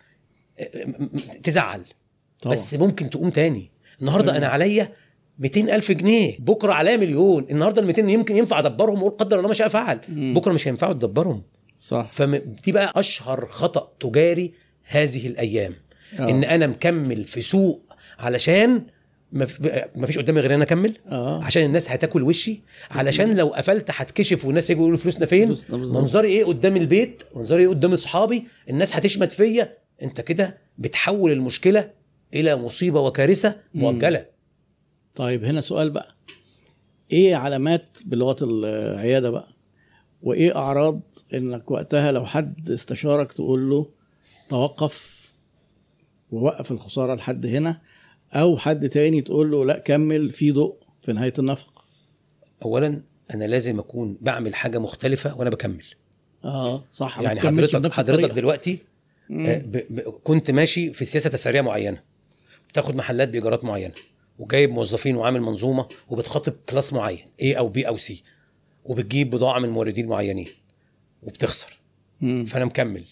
آه، 0.60 0.86
م- 0.86 1.10
تزعل 1.44 1.82
طبعا. 2.42 2.54
بس 2.56 2.74
ممكن 2.74 3.10
تقوم 3.10 3.30
تاني 3.30 3.72
النهارده 4.02 4.32
مم. 4.32 4.38
أنا 4.38 4.48
عليا 4.48 4.94
200 5.40 5.60
ألف 5.76 5.92
جنيه 5.92 6.36
بكرة 6.40 6.74
عليا 6.74 6.98
مليون 6.98 7.46
النهاردة 7.52 7.82
ال 7.82 7.88
200 7.88 8.10
يمكن 8.10 8.36
ينفع 8.36 8.60
أدبرهم 8.60 8.98
وأقول 9.04 9.18
قدر 9.18 9.38
الله 9.38 9.48
ما 9.48 9.54
شاء 9.54 9.68
فعل 9.68 10.00
مم. 10.10 10.34
بكرة 10.34 10.54
مش 10.54 10.68
هينفعوا 10.68 10.94
تدبرهم 10.94 11.44
صح 11.80 12.10
فدي 12.12 12.72
بقى 12.72 12.94
أشهر 12.96 13.46
خطأ 13.46 13.92
تجاري 14.00 14.54
هذه 14.84 15.28
الأيام 15.28 15.74
آه. 16.20 16.30
إن 16.30 16.44
أنا 16.44 16.68
مكمل 16.68 17.24
في 17.24 17.42
سوق 17.42 17.94
علشان 18.20 18.82
ما 19.32 20.06
فيش 20.06 20.18
قدامي 20.18 20.40
غير 20.40 20.50
إن 20.50 20.56
أنا 20.56 20.64
أكمل. 20.64 20.98
آه. 21.08 21.44
عشان 21.44 21.64
الناس 21.64 21.92
هتاكل 21.92 22.24
وشي. 22.24 22.62
علشان 22.92 23.38
لو 23.38 23.48
قفلت 23.48 23.90
هتكشف 23.92 24.46
والناس 24.46 24.70
يجوا 24.70 24.82
يقولوا 24.82 24.98
فلوسنا 24.98 25.26
فين. 25.26 25.56
منظري 25.70 26.28
إيه 26.28 26.46
قدام 26.46 26.78
البيت؟ 26.78 27.24
منظري 27.36 27.62
إيه 27.64 27.68
قدام 27.70 27.94
أصحابي؟ 27.94 28.48
الناس 28.70 28.96
هتشمت 28.96 29.32
فيا. 29.32 29.78
أنت 30.02 30.22
كده 30.22 30.58
بتحول 30.78 31.32
المشكلة 31.32 31.92
إلى 32.34 32.56
مصيبة 32.56 33.00
وكارثة 33.00 33.56
مؤجلة. 33.74 34.26
طيب 35.16 35.44
هنا 35.46 35.62
سؤال 35.62 35.90
بقى. 35.90 36.16
إيه 37.12 37.36
علامات 37.36 37.98
بلغة 38.06 38.38
العيادة 38.42 39.30
بقى؟ 39.30 39.48
وإيه 40.22 40.56
أعراض 40.56 41.02
إنك 41.34 41.72
وقتها 41.72 42.12
لو 42.12 42.26
حد 42.26 42.72
استشارك 42.72 43.34
تقول 43.34 43.70
له 43.70 43.90
توقف 44.50 45.18
ووقف 46.32 46.72
الخسارة 46.72 47.16
لحد 47.16 47.46
هنا؟ 47.46 47.82
أو 48.34 48.58
حد 48.58 48.90
تاني 48.90 49.22
تقول 49.22 49.52
له 49.52 49.66
لا 49.66 49.80
كمل 49.80 50.32
في 50.32 50.52
ضوء 50.52 50.76
في 51.02 51.14
نهاية 51.14 51.34
النفق 51.40 51.86
اولا 52.64 53.02
أنا 53.34 53.44
لازم 53.46 53.80
أكون 53.80 54.18
بعمل 54.22 54.56
حاجة 54.56 54.78
مختلفة 54.80 55.38
وأنا 55.38 55.50
بكمل 55.50 55.84
آه 56.46 56.84
صح 56.92 57.20
يعني 57.20 57.40
حضرتك 57.40 57.94
حضرتك. 57.94 58.34
دلوقتي. 58.34 58.80
آه، 59.32 59.58
ب... 59.58 59.72
ب... 59.90 60.00
كنت 60.00 60.52
ماشي 60.52 60.94
في 60.94 61.06
سياسة 61.06 61.30
تسعيريه 61.30 61.62
معينة 61.62 62.02
بتاخد 62.70 62.96
محلات 62.96 63.30
بإيجارات 63.30 63.64
معينة 63.64 63.94
وجايب 64.40 64.70
موظفين 64.72 65.16
وعامل 65.16 65.42
منظومة 65.42 65.88
وبتخاطب 66.10 66.54
كلاس 66.70 66.94
معين 66.94 67.26
A 67.42 67.58
أو 67.58 67.74
B 67.74 67.86
أو 67.88 67.98
C 67.98 68.14
وبتجيب 68.86 69.30
بضاعة 69.30 69.60
من 69.60 69.70
موردين 69.70 70.08
معينين 70.08 70.48
وبتخسر 71.24 71.80
مم. 72.22 72.46
فأنا 72.46 72.66
مكمل 72.66 73.04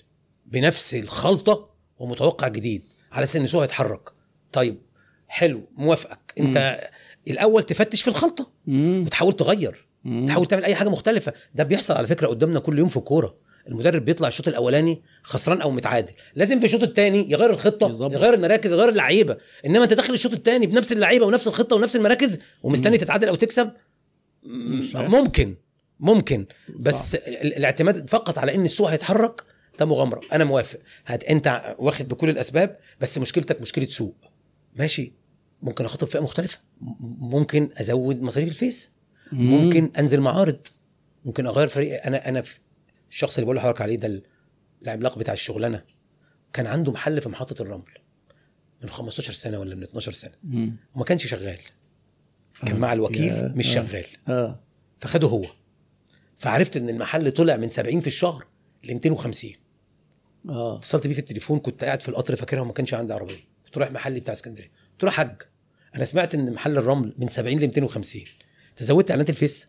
بنفس 0.45 0.95
الخلطة 0.95 1.69
ومتوقع 1.99 2.47
جديد 2.47 2.84
على 3.12 3.23
أساس 3.23 3.36
إن 3.36 3.43
السوق 3.43 3.62
هيتحرك 3.62 4.10
طيب 4.51 4.78
حلو 5.27 5.61
موافقك. 5.77 6.33
انت 6.39 6.79
الأول 7.27 7.63
تفتش 7.63 8.01
في 8.01 8.07
الخلطة 8.07 8.51
مم. 8.67 9.03
وتحاول 9.05 9.35
تغير. 9.35 9.85
مم. 10.03 10.25
تحاول 10.27 10.45
تعمل 10.45 10.63
أي 10.65 10.75
حاجة 10.75 10.89
مختلفة. 10.89 11.33
ده 11.55 11.63
بيحصل 11.63 11.93
على 11.93 12.07
فكرة 12.07 12.27
قدامنا 12.27 12.59
كل 12.59 12.79
يوم 12.79 12.89
في 12.89 12.97
الكورة. 12.97 13.35
المدرب 13.67 14.05
بيطلع 14.05 14.27
الشوط 14.27 14.47
الأولاني 14.47 15.01
خسران 15.23 15.61
أو 15.61 15.71
متعادل. 15.71 16.13
لازم 16.35 16.59
في 16.59 16.65
الشوط 16.65 16.83
الثاني 16.83 17.31
يغير 17.31 17.49
الخطة 17.49 17.89
يظبط. 17.89 18.13
يغير 18.13 18.33
المراكز 18.33 18.71
يغير 18.73 18.89
اللعيبة. 18.89 19.38
إنما 19.65 19.83
أنت 19.83 19.93
داخل 19.93 20.13
الشوط 20.13 20.33
الثاني 20.33 20.67
بنفس 20.67 20.91
اللعيبة 20.91 21.25
ونفس 21.25 21.47
الخطة 21.47 21.75
ونفس 21.75 21.95
المراكز 21.95 22.39
ومستني 22.63 22.97
تتعادل 22.97 23.27
أو 23.27 23.35
تكسب. 23.35 23.71
ممكن. 24.95 25.55
ممكن. 25.99 26.45
بس 26.79 27.15
ال- 27.15 27.57
الاعتماد 27.57 28.09
فقط 28.09 28.38
على 28.38 28.55
إن 28.55 28.65
السوق 28.65 28.89
هيتحرك 28.89 29.41
ده 29.79 29.85
مغامرة. 29.85 30.21
أنا 30.33 30.43
موافق. 30.43 30.79
هت 31.05 31.23
أنت 31.23 31.75
واخد 31.79 32.07
بكل 32.07 32.29
الأسباب 32.29 32.77
بس 33.01 33.17
مشكلتك 33.17 33.61
مشكلة 33.61 33.85
سوق. 33.85 34.15
ماشي. 34.75 35.13
ممكن 35.61 35.85
اخاطب 35.85 36.07
فئة 36.07 36.19
مختلفة. 36.19 36.59
ممكن 37.19 37.69
أزود 37.77 38.21
مصاريف 38.21 38.49
الفيس. 38.49 38.89
مم. 39.31 39.49
ممكن 39.51 39.91
أنزل 39.99 40.21
معارض. 40.21 40.59
ممكن 41.25 41.45
أغير 41.45 41.67
فريق. 41.67 42.05
أنا 42.05 42.29
أنا 42.29 42.43
الشخص 43.09 43.35
اللي 43.35 43.45
بقول 43.45 43.55
لحضرتك 43.55 43.81
عليه 43.81 43.95
ده 43.95 44.07
ال- 44.07 44.23
العملاق 44.81 45.17
بتاع 45.19 45.33
الشغلانة 45.33 45.83
كان 46.53 46.67
عنده 46.67 46.91
محل 46.91 47.21
في 47.21 47.29
محطة 47.29 47.61
الرمل 47.61 47.91
من 48.83 48.89
15 48.89 49.33
سنة 49.33 49.59
ولا 49.59 49.75
من 49.75 49.83
12 49.83 50.11
سنة. 50.11 50.33
مم. 50.43 50.75
وما 50.95 51.03
كانش 51.05 51.27
شغال. 51.27 51.59
كان 52.65 52.75
آه. 52.75 52.79
مع 52.79 52.93
الوكيل 52.93 53.57
مش 53.57 53.67
آه. 53.67 53.71
شغال. 53.85 54.05
آه. 54.27 54.63
فخده 54.99 55.27
هو. 55.27 55.45
فعرفت 56.38 56.77
إن 56.77 56.89
المحل 56.89 57.31
طلع 57.31 57.55
من 57.55 57.69
70 57.69 57.99
في 58.01 58.07
الشهر 58.07 58.45
ل 58.83 58.93
250 58.93 59.51
آه. 60.49 60.77
اتصلت 60.77 61.07
بيه 61.07 61.13
في 61.13 61.19
التليفون 61.19 61.59
كنت 61.59 61.83
قاعد 61.83 62.01
في 62.01 62.09
القطر 62.09 62.35
فاكرها 62.35 62.61
وما 62.61 62.73
كانش 62.73 62.93
عندي 62.93 63.13
عربية. 63.13 63.54
رايح 63.78 63.91
محلي 63.91 64.19
بتاع 64.19 64.34
اسكندرية. 64.34 64.71
يا 65.04 65.10
حاج 65.10 65.41
أنا 65.95 66.06
سمعت 66.06 66.36
إن 66.36 66.54
محل 66.54 66.78
الرمل 66.78 67.13
من 67.17 67.28
70 67.28 67.58
ل 67.58 67.62
250 67.62 68.21
أنت 68.71 68.84
زودت 68.84 69.12
إعلانات 69.12 69.30
الفيس 69.30 69.67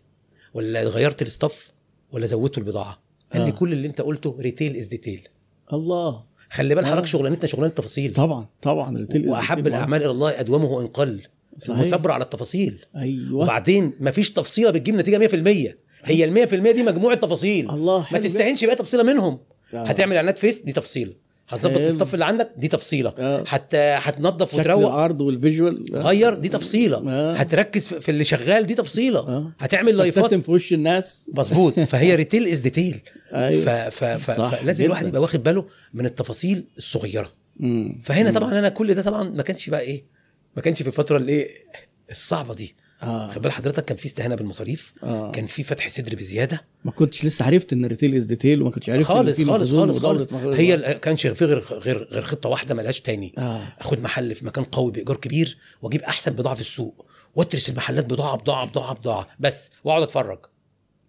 ولا 0.55 0.83
غيرت 0.83 1.23
ال 1.23 1.31
staff 1.31 1.71
ولا 2.11 2.27
زودت 2.27 2.59
البضاعة؟ 2.59 3.03
قال 3.33 3.43
لي 3.43 3.49
آه. 3.49 3.51
كل 3.51 3.73
اللي 3.73 3.87
أنت 3.87 4.01
قلته 4.01 4.37
retail 4.41 4.77
is 4.77 4.87
detail 4.87 5.29
الله. 5.73 6.25
خلي 6.51 6.75
بال 6.75 6.85
آه. 6.85 6.89
حضرتك 6.91 7.07
شغلانتنا 7.07 7.47
شغلانة 7.47 7.73
تفاصيل. 7.73 8.13
طبعا 8.13 8.47
طبعا 8.63 8.91
ال 8.97 9.02
retail 9.02 9.29
وأحب 9.29 9.67
الأعمال 9.67 10.03
إلى 10.03 10.11
الله 10.11 10.41
أدومه 10.41 10.65
وان 10.67 10.87
قل. 10.87 11.21
صحيح. 11.59 11.79
المثابرة 11.79 12.13
على 12.13 12.25
التفاصيل. 12.25 12.85
أيوه. 12.97 13.43
وبعدين 13.43 13.93
مفيش 14.01 14.31
تفصيلة 14.31 14.71
بتجيب 14.71 14.95
نتيجة 14.95 15.19
100% 15.19 15.75
هي 16.05 16.25
ال 16.25 16.49
100% 16.49 16.73
دي 16.73 16.83
مجموعه 16.83 17.17
تفاصيل 17.17 17.71
الله 17.71 18.07
ما 18.13 18.19
تستهينش 18.19 18.65
بقى 18.65 18.77
تفصيلة 18.77 19.03
منهم. 19.03 19.39
آه. 19.75 19.85
هتعمل 19.85 20.17
إعلانات 20.17 20.39
فيس 20.39 20.63
دي 20.63 20.73
تفصيله 20.73 21.13
هتظبط. 21.49 21.77
ال 21.77 21.83
staff 21.83 22.15
اللي 22.15 22.25
عندك 22.25 22.51
دي 22.57 22.69
تفصيلة 22.69 23.15
آه. 23.19 23.45
هت 23.49 23.75
هتنظف 23.75 24.51
شكل 24.53 24.61
وتروق 24.61 24.87
العرض 24.87 25.21
وال 25.21 25.40
visual 25.40 25.97
آه. 25.97 26.01
غير 26.01 26.35
دي 26.35 26.49
تفصيلة 26.49 27.03
آه. 27.09 27.35
هتركز 27.35 27.89
في 27.89 28.09
اللي 28.09 28.25
شغال 28.25 28.67
دي 28.67 28.75
تفصيلة 28.75 29.19
آه. 29.19 29.53
هتعمل 29.59 29.97
لايفات 29.97 30.25
تبتسم 30.25 30.41
في 30.41 30.51
وش 30.51 30.73
الناس 30.73 31.31
مظبوط 31.35 31.81
فهي 31.93 32.15
retail 32.15 32.49
is 32.49 32.61
detail 32.61 33.01
أيوه 33.33 33.65
ف... 33.65 33.69
ف... 33.69 34.05
ف... 34.05 34.37
صح 34.37 34.55
فلازم. 34.55 34.85
الواحد 34.85 35.07
يبقى 35.07 35.21
واخد 35.21 35.43
باله 35.43 35.67
من 35.95 36.07
التفاصيل 36.07 36.65
الصغيرة 36.79 37.33
مم. 37.61 38.01
فهنا 38.03 38.31
مم. 38.31 38.37
طبعا 38.37 38.59
أنا 38.59 38.69
كل 38.69 38.95
ده 38.95 39.03
طبعا 39.03 39.31
ما 39.31 39.43
كانش 39.43 39.71
بقى 39.71 39.81
إيه 39.81 40.05
ما 40.57 40.63
كانش 40.63 40.83
في 40.83 40.89
الفترة 40.89 41.17
اللي 41.17 41.33
إيه 41.33 41.49
الصعبة 42.11 42.55
دي 42.55 42.75
آه. 43.03 43.31
خد 43.31 43.43
بال 43.43 43.53
حضرتك 43.53 43.85
كان 43.85 43.97
في 43.97 44.07
استهانة 44.07 44.35
بالمصاريف؟ 44.35 44.93
آه. 45.03 45.33
كان 45.33 45.47
في 45.47 45.63
فتح 45.63 45.89
صدر 45.89 46.17
بزيادة؟ 46.17 46.65
ما 46.85 46.91
كنتش 46.91 47.25
لسه 47.25 47.45
عرفت 47.45 47.73
إن 47.73 47.85
ال 47.85 47.89
retail 47.89 48.15
is 48.15 48.25
detail 48.25 48.63
وما 48.63 48.71
كنتش 48.71 48.91
عرفت 48.91 49.05
خالص 49.09 49.43
خالص 49.43 49.73
خالص 49.73 49.99
خالص. 49.99 50.29
هي 50.33 50.99
كانش 51.03 51.27
في 51.27 51.45
غير 51.45 51.59
غير 51.59 52.09
غير 52.11 52.23
خطة 52.23 52.49
واحدة 52.49 52.75
ملهاش 52.75 53.01
تاني. 53.01 53.33
آه. 53.39 53.63
أخد 53.81 54.01
محل 54.03 54.35
في 54.35 54.47
مكان 54.47 54.65
قوي 54.65 54.93
بإيجار 54.93 55.17
كبير 55.17 55.59
وأجيب 55.83 56.03
أحسن 56.03 56.33
بضاعة 56.33 56.55
في 56.55 56.61
السوق 56.61 57.07
واترس 57.35 57.69
المحلات 57.69 58.05
بضاعة 58.05 58.37
بضاعة 58.37 58.67
بضاعة 58.67 58.95
بضاعة 58.95 59.29
بس 59.41 59.71
وأقعد 59.85 60.03
أتفرج. 60.03 60.39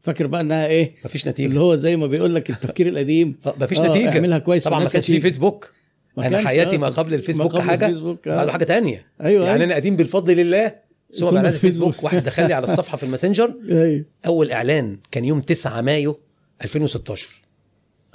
فاكر 0.01 0.27
بقى 0.27 0.41
إنها 0.41 0.67
إيه؟ 0.67 0.95
مفيش 1.05 1.21
اللي 1.21 1.31
نتيجه 1.31 1.59
هو 1.59 1.75
زي 1.75 1.95
ما 1.95 2.07
بيقول 2.07 2.35
لك 2.35 2.49
التفكير 2.49 2.87
القديم. 2.87 3.35
آه، 3.45 3.55
مفيش 3.59 3.79
آه، 3.79 3.87
نتيجة. 3.89 4.09
اعملها 4.13 4.37
كويس 4.37 4.63
طبعا 4.63 4.83
ما 4.83 4.89
كانش 4.89 5.05
في. 5.05 5.19
فيسبوك. 5.19 5.71
ما 6.17 6.27
أنا 6.27 6.47
حياتي 6.47 6.75
آه، 6.75 6.79
ما 6.79 6.87
قبل 6.87 7.13
الفيسبوك 7.13 7.57
حاجة. 7.57 7.85
الفيسبوك، 7.85 8.27
آه. 8.27 8.51
حاجة 8.51 8.63
تانية. 8.63 9.05
أيوه 9.21 9.47
يعني 9.47 9.63
أنا 9.63 9.75
قديم 9.75 9.95
بالفضل 9.95 10.35
لله. 10.37 10.86
ثم 11.13 11.31
بعد 11.31 11.45
الفيسبوك. 11.45 12.03
واحد 12.03 12.23
دخل 12.23 12.47
لي 12.47 12.53
على 12.53 12.63
الصفحة 12.63 12.97
في 12.97 13.03
الماسنجر. 13.03 13.53
أيوه. 13.69 14.05
أول 14.25 14.51
إعلان 14.51 14.97
كان 15.11 15.25
يوم 15.25 15.41
9 15.41 15.81
مايو 15.81 16.19
2016 16.63 17.29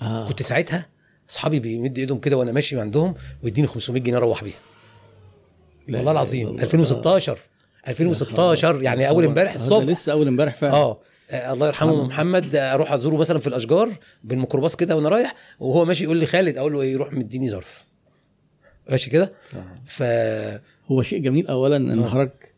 آه. 0.00 0.28
كنت 0.28 0.42
ساعتها 0.42 0.86
أصحابي 1.30 1.60
بيمد 1.60 1.98
إيدهم 1.98 2.18
كده 2.18 2.36
وأنا 2.36 2.52
ماشي 2.52 2.80
عندهم 2.80 3.14
ويديني 3.42 3.66
500 3.66 4.02
جنيه 4.02 4.16
أروح 4.16 4.44
بيها 4.44 4.58
والله 5.88 6.12
العظيم 6.12 6.46
إلا 6.46 6.50
الله. 6.50 6.62
2016 6.62 7.38
2016 7.88 8.82
يعني 8.82 9.08
أول 9.08 9.24
امبارح 9.24 9.52
آه، 9.52 9.56
الصبح. 9.56 9.84
لسه 9.84 10.12
أول 10.12 10.28
امبارح 10.28 10.54
فعلا. 10.54 10.72
آه 10.74 11.00
آه، 11.30 11.52
الله 11.52 11.66
يرحمه 11.66 12.06
محمد 12.06 12.56
آه، 12.56 12.74
أروح 12.74 12.92
أزوره 12.92 13.16
مثلا 13.16 13.38
في 13.38 13.46
الأشجار 13.46 13.90
بالميكروباص 14.24 14.76
كده 14.76 14.96
وأنا 14.96 15.08
رايح 15.08 15.34
وهو 15.60 15.84
ماشي 15.84 16.04
يقول 16.04 16.16
لي 16.16 16.26
خالد 16.26 16.58
أقول 16.58 16.72
له 16.72 16.80
إيه 16.80 16.92
يروح 16.92 17.12
مديني 17.12 17.50
ظرف. 17.50 17.84
ماشي 18.90 19.10
كده؟ 19.10 19.32
آه. 19.54 19.64
ف 19.86 20.02
هو 20.92 21.02
شيء 21.02 21.18
جميل 21.18 21.46
اولا 21.46 21.76
إن 21.76 22.02
آه. 22.02 22.08
حضرتك 22.08 22.51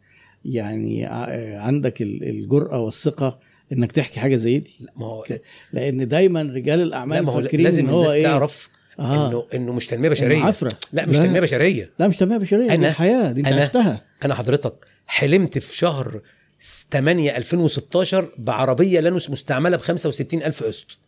يعني 0.44 1.06
ع- 1.06 1.58
عندك 1.60 2.02
ال- 2.02 2.28
الجرأة 2.28 2.80
والثقة 2.80 3.38
إنك 3.72 3.92
تحكي 3.92 4.20
حاجة 4.20 4.36
زي 4.36 4.58
دي. 4.58 4.76
ما 4.96 5.06
هو 5.06 5.24
لأن 5.72 6.08
دايما 6.08 6.42
رجال 6.42 6.78
لا 6.78 6.84
الاعمال 6.84 7.22
ما 7.22 7.32
هو 7.32 7.40
فاكرين 7.42 7.64
لازم 7.64 7.84
إن 7.84 7.90
هو 7.90 8.00
الناس 8.00 8.14
إيه؟ 8.14 8.22
تعرف 8.22 8.68
آه. 8.98 9.28
إنه 9.28 9.46
إنه 9.54 9.72
مش 9.72 9.86
تنمية 9.86 10.08
بشرية. 10.08 10.38
معافرة. 10.38 10.70
لا 10.92 11.06
مش 11.06 11.16
لا. 11.16 11.22
تنمية 11.22 11.40
بشرية. 11.40 11.90
لا 11.98 12.08
مش 12.08 12.16
تنمية 12.16 12.36
بشرية 12.36 12.66
دي 12.68 12.76
أنا- 12.76 12.86
الحياة 12.88 13.32
دي 13.32 13.40
أنت 13.40 13.48
أنا- 13.48 13.52
عشتها. 13.52 14.04
أنا 14.24 14.34
حضرتك 14.34 14.74
حلمت 15.06 15.58
في 15.58 15.76
شهر 15.76 16.20
8 16.90 17.36
2016 17.36 18.28
بعربية 18.38 19.00
لانوس 19.00 19.30
مستعملة 19.30 19.76
ب 19.76 19.80
65000 19.80 20.62
قسط. 20.64 20.98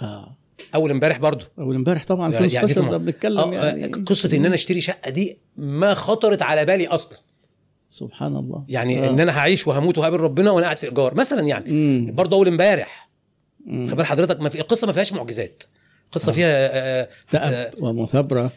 آه. 0.00 0.36
أول 0.74 0.90
امبارح 0.90 1.18
برضو. 1.18 1.44
أول 1.58 1.74
امبارح 1.74 2.04
طبعا 2.04 2.32
يعني 2.32 2.44
2016 2.44 2.74
طبعاً. 2.80 2.90
ده 2.90 2.96
بنتكلم 2.98 3.38
آه، 3.38 3.54
يعني. 3.54 3.84
آه، 3.84 3.88
قصة 3.88 4.36
إن 4.36 4.46
أنا 4.46 4.54
أشتري 4.54 4.80
شقة 4.80 5.10
دي 5.10 5.38
ما 5.56 5.94
خطرت 5.94 6.42
على 6.42 6.64
بالي 6.64 6.86
أصلا. 6.86 7.18
سبحان 7.90 8.36
الله 8.36 8.64
يعني 8.68 9.06
آه. 9.06 9.10
إن 9.10 9.20
أنا 9.20 9.38
هعيش 9.38 9.66
وهموت 9.66 9.98
وهقابل 9.98 10.20
ربنا 10.20 10.50
وأنا 10.50 10.64
قاعد 10.64 10.78
في 10.78 10.86
إيجار 10.86 11.14
مثلا 11.14 11.40
يعني 11.40 11.72
مم. 11.72 12.14
برضه 12.14 12.36
أول 12.36 12.48
امبارح 12.48 13.08
بال 13.66 14.06
حضرتك 14.06 14.40
ما 14.40 14.48
في 14.48 14.60
القصة 14.60 14.86
ما 14.86 14.92
فيهاش 14.92 15.12
معجزات 15.12 15.62
قصة 16.12 16.30
آه. 16.30 16.34
فيها 16.34 16.48
آه، 17.02 17.08
تأب 17.30 17.82
ومثابرة 17.82 18.52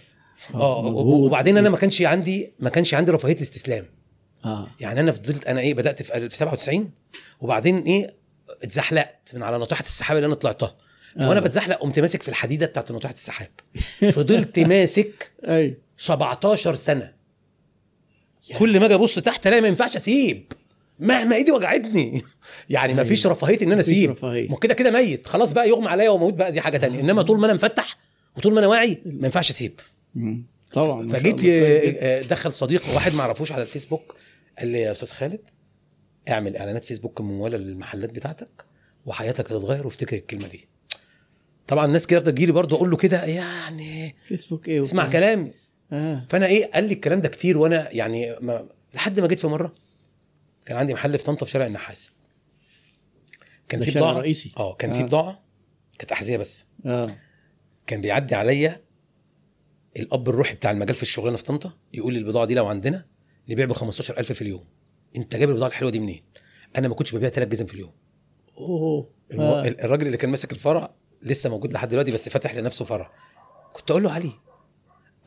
آه 0.54 0.82
مجهود. 0.82 1.24
وبعدين 1.24 1.58
أنا 1.58 1.70
ما 1.70 1.78
كانش 1.78 2.02
عندي 2.02 2.54
ما 2.60 2.70
كانش 2.70 2.94
عندي 2.94 3.12
رفاهية 3.12 3.36
الاستسلام 3.36 3.86
آه 4.46 4.68
يعني 4.80 5.00
أنا 5.00 5.12
فضلت 5.12 5.46
أنا 5.46 5.60
إيه 5.60 5.74
بدأت 5.74 6.04
في 6.04 6.30
في 6.30 6.38
97 6.38 6.92
وبعدين 7.42 7.78
إيه 7.78 8.16
اتزحلقت 8.64 9.36
من 9.36 9.44
على 9.44 9.58
ناطحة 9.58 9.84
السحاب 9.84 10.18
اللي 10.18 10.28
أنا 10.28 10.36
طلعتها 10.36 10.76
وأنا 11.18 11.40
آه. 11.40 11.44
بتزحلق 11.44 11.76
قمت 11.76 12.00
ماسك 12.00 12.22
في 12.22 12.30
الحديدة 12.30 12.66
بتاعت 12.66 12.92
ناطحة 12.92 13.14
السحاب 13.14 13.50
فضلت 14.12 14.60
ماسك 14.60 15.32
أي 15.44 15.78
17 15.98 16.76
سنة. 16.76 17.21
كل 18.58 18.80
ما 18.80 18.86
أجي 18.86 18.94
ابص 18.94 19.20
تحت 19.20 19.48
الاقي 19.48 19.62
ما 19.62 19.68
ينفعش 19.68 19.96
اسيب. 19.96 20.54
مهما 21.00 21.36
ايدي 21.36 21.52
وجعتني. 21.52 22.22
يعني 22.70 22.94
ما 22.94 23.04
فيش 23.04 23.28
رفاهية 23.28 23.62
إن 23.62 23.72
أنا 23.72 23.82
أسيب. 23.82 24.16
ما 24.24 24.58
كده 24.62 24.74
كده 24.74 24.92
ميت. 24.92 25.28
خلاص 25.28 25.52
بقى 25.52 25.70
يغمى 25.70 25.88
عليا 25.88 26.10
واموت 26.10 26.34
بقى 26.34 26.52
دي 26.52 26.62
حاجة 26.62 26.78
تانية. 26.78 27.00
إنما 27.00 27.22
طول 27.22 27.40
ما 27.40 27.46
أنا 27.46 27.54
مفتح 27.54 27.98
وطول 28.38 28.54
ما 28.54 28.60
أنا 28.60 28.68
واعي 28.68 29.02
ما 29.06 29.26
ينفعش 29.26 29.50
أسيب. 29.50 29.80
طبعا 30.74 31.10
فجيت 31.10 31.36
جدا. 31.36 31.98
آه، 32.00 32.22
دخل 32.22 32.54
صديق 32.54 32.84
واحد 32.94 33.14
ما 33.14 33.22
اعرفوش 33.22 33.52
على 33.52 33.64
الفيسبوك 33.64 34.16
قال 34.60 34.68
لي 34.68 34.82
يا 34.82 34.92
أستاذ 34.92 35.10
خالد 35.10 35.40
اعمل 36.30 36.58
إعلانات 36.58 36.86
فيسبوك 36.86 37.22
ممولة 37.22 37.58
للمحلات 37.58 38.10
بتاعتك 38.10 38.66
وحياتك 39.06 39.52
هتتغير 39.52 39.86
وافتكر 39.86 40.16
الكلمة 40.16 40.48
دي. 40.48 40.68
طبعا 41.68 41.86
الناس 41.86 42.08
كده 42.08 42.20
تجي 42.20 42.46
لي 42.46 42.52
برضه 42.52 42.76
أقول 42.76 42.90
له 42.92 42.98
كده 42.98 43.24
يعني 43.26 44.16
فيسبوك 44.28 44.68
إيه 44.68 44.82
اسمع. 44.82 45.10
كلامي. 45.10 45.52
فأنا 46.30 46.46
إيه 46.46 46.72
قال 46.72 46.84
لي 46.84 46.94
الكلام 46.94 47.22
ده 47.22 47.30
كتير 47.30 47.58
وأنا 47.58 47.92
يعني 47.92 48.36
ما 48.42 48.68
لحد 48.94 49.20
ما 49.20 49.28
جيت 49.28 49.40
في 49.40 49.48
مرة 49.48 49.76
كان 50.66 50.78
عندي 50.78 50.94
محل 50.94 51.18
في 51.18 51.24
طنطا 51.24 51.46
في 51.46 51.52
شارع 51.52 51.66
النحاس. 51.66 52.12
كان 53.70 53.82
في 53.82 53.92
بضاعة. 53.92 54.14
رئيسي. 54.14 54.52
آه 54.58 54.74
كان 54.76 54.94
في 54.94 55.00
آه. 55.00 55.04
بضاعة 55.04 55.44
كانت 56.00 56.12
أحذية 56.12 56.38
بس. 56.38 56.66
آه. 56.86 57.16
كان 57.88 58.02
بيعدي 58.02 58.36
عليا 58.36 58.82
الأب 59.98 60.30
الروحي 60.30 60.54
بتاع 60.54 60.72
المجال 60.72 60.96
في 60.96 61.04
الشغلانة 61.04 61.38
في 61.38 61.44
طنطا 61.44 61.74
يقول 61.94 62.14
لي 62.14 62.20
البضاعة 62.20 62.46
دي 62.46 62.54
لو 62.56 62.68
عندنا 62.68 63.06
نبيع 63.50 63.66
ب 63.66 63.74
15000 63.74 64.32
في 64.32 64.42
اليوم. 64.42 64.66
أنت 65.16 65.36
جايب 65.36 65.50
البضاعة 65.50 65.70
الحلوة 65.70 65.92
دي 65.92 66.00
منين؟ 66.00 66.24
أنا 66.78 66.88
ما 66.88 66.96
كنتش 66.96 67.16
ببيع 67.16 67.30
ثلاث 67.30 67.48
جزم 67.48 67.66
في 67.66 67.74
اليوم. 67.74 67.92
أوه. 68.58 69.10
المو... 69.32 69.44
آه. 69.44 69.68
الراجل 69.68 70.06
اللي 70.06 70.18
كان 70.18 70.30
ماسك 70.30 70.52
الفرع 70.52 70.94
لسه 71.22 71.50
موجود 71.50 71.74
لحد 71.74 71.90
دلوقتي 71.90 72.12
بس 72.12 72.30
فاتح 72.30 72.56
لنفسه 72.56 72.86
فرع. 72.86 73.12
كنت 73.74 73.92
أقول 73.92 74.04
له 74.04 74.12
علي 74.12 74.32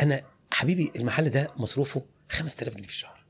أنا 0.01 0.23
حبيبي 0.55 0.93
المحل 0.97 1.29
ده 1.31 1.51
مصروفه 1.57 2.03
5000 2.31 2.75
جنيه 2.75 2.87
في 2.87 2.93
الشهر. 2.93 3.25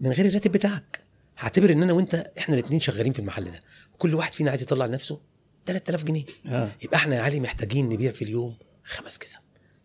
من 0.00 0.12
غير 0.12 0.26
الراتب 0.26 0.52
بتاعك. 0.52 1.02
هعتبر 1.38 1.72
إن 1.72 1.82
أنا 1.82 1.92
وأنت 1.92 2.14
إحنا 2.38 2.54
الاثنين 2.54 2.80
شغالين 2.80 3.12
في 3.12 3.18
المحل 3.18 3.44
ده. 3.44 3.60
وكل 3.94 4.14
واحد 4.14 4.32
فينا 4.32 4.50
عايز 4.50 4.62
يطلع 4.62 4.86
لنفسه 4.86 5.20
3000 5.66 6.04
جنيه. 6.04 6.24
آه. 6.46 6.72
يبقى 6.82 6.96
إحنا 6.96 7.16
يا 7.16 7.20
علي 7.20 7.40
محتاجين 7.40 7.88
نبيع 7.88 8.12
في 8.12 8.22
اليوم 8.22 8.56
خمس 8.84 9.18
جزم 9.18 9.38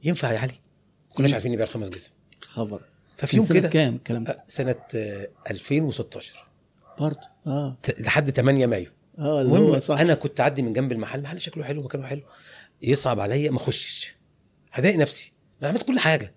ينفع 0.04 0.32
يا 0.32 0.40
علي؟ 0.40 0.54
كناش 1.10 1.30
مم. 1.30 1.34
عارفين 1.34 1.52
نبيع 1.52 1.66
الخمس 1.66 1.90
جزم 1.90 2.10
خبر. 2.42 2.82
ففي 3.18 3.38
يوم 3.38 3.46
كده 3.46 3.70
كام 3.70 3.96
الكلام 3.96 4.24
ده؟ 4.24 4.34
آه، 4.34 4.44
سنة 4.48 4.76
آه، 4.96 5.30
2016 5.52 6.48
برضه. 7.00 7.28
آه. 7.48 7.78
لحد 8.00 8.32
8 8.32 8.66
مايو. 8.66 8.92
آه 9.20 9.42
المهم 9.42 9.80
صح. 9.80 10.00
أنا 10.00 10.14
كنت 10.14 10.40
أعدي 10.40 10.62
من 10.62 10.74
جنب 10.74 10.92
المحل. 10.92 11.20
المحل 11.20 11.42
شكله 11.42 11.64
حلو 11.64 11.84
مكانه 11.84 12.06
حلو. 12.06 12.22
يصعب 12.82 13.20
عليا 13.20 13.52
ما 13.52 13.58
أخشش. 13.58 14.16
هضايق 14.72 14.96
نفسي. 14.98 15.34
أنا 15.62 15.70
عملت 15.70 15.84
كل 15.84 16.00
حاجة. 16.00 16.34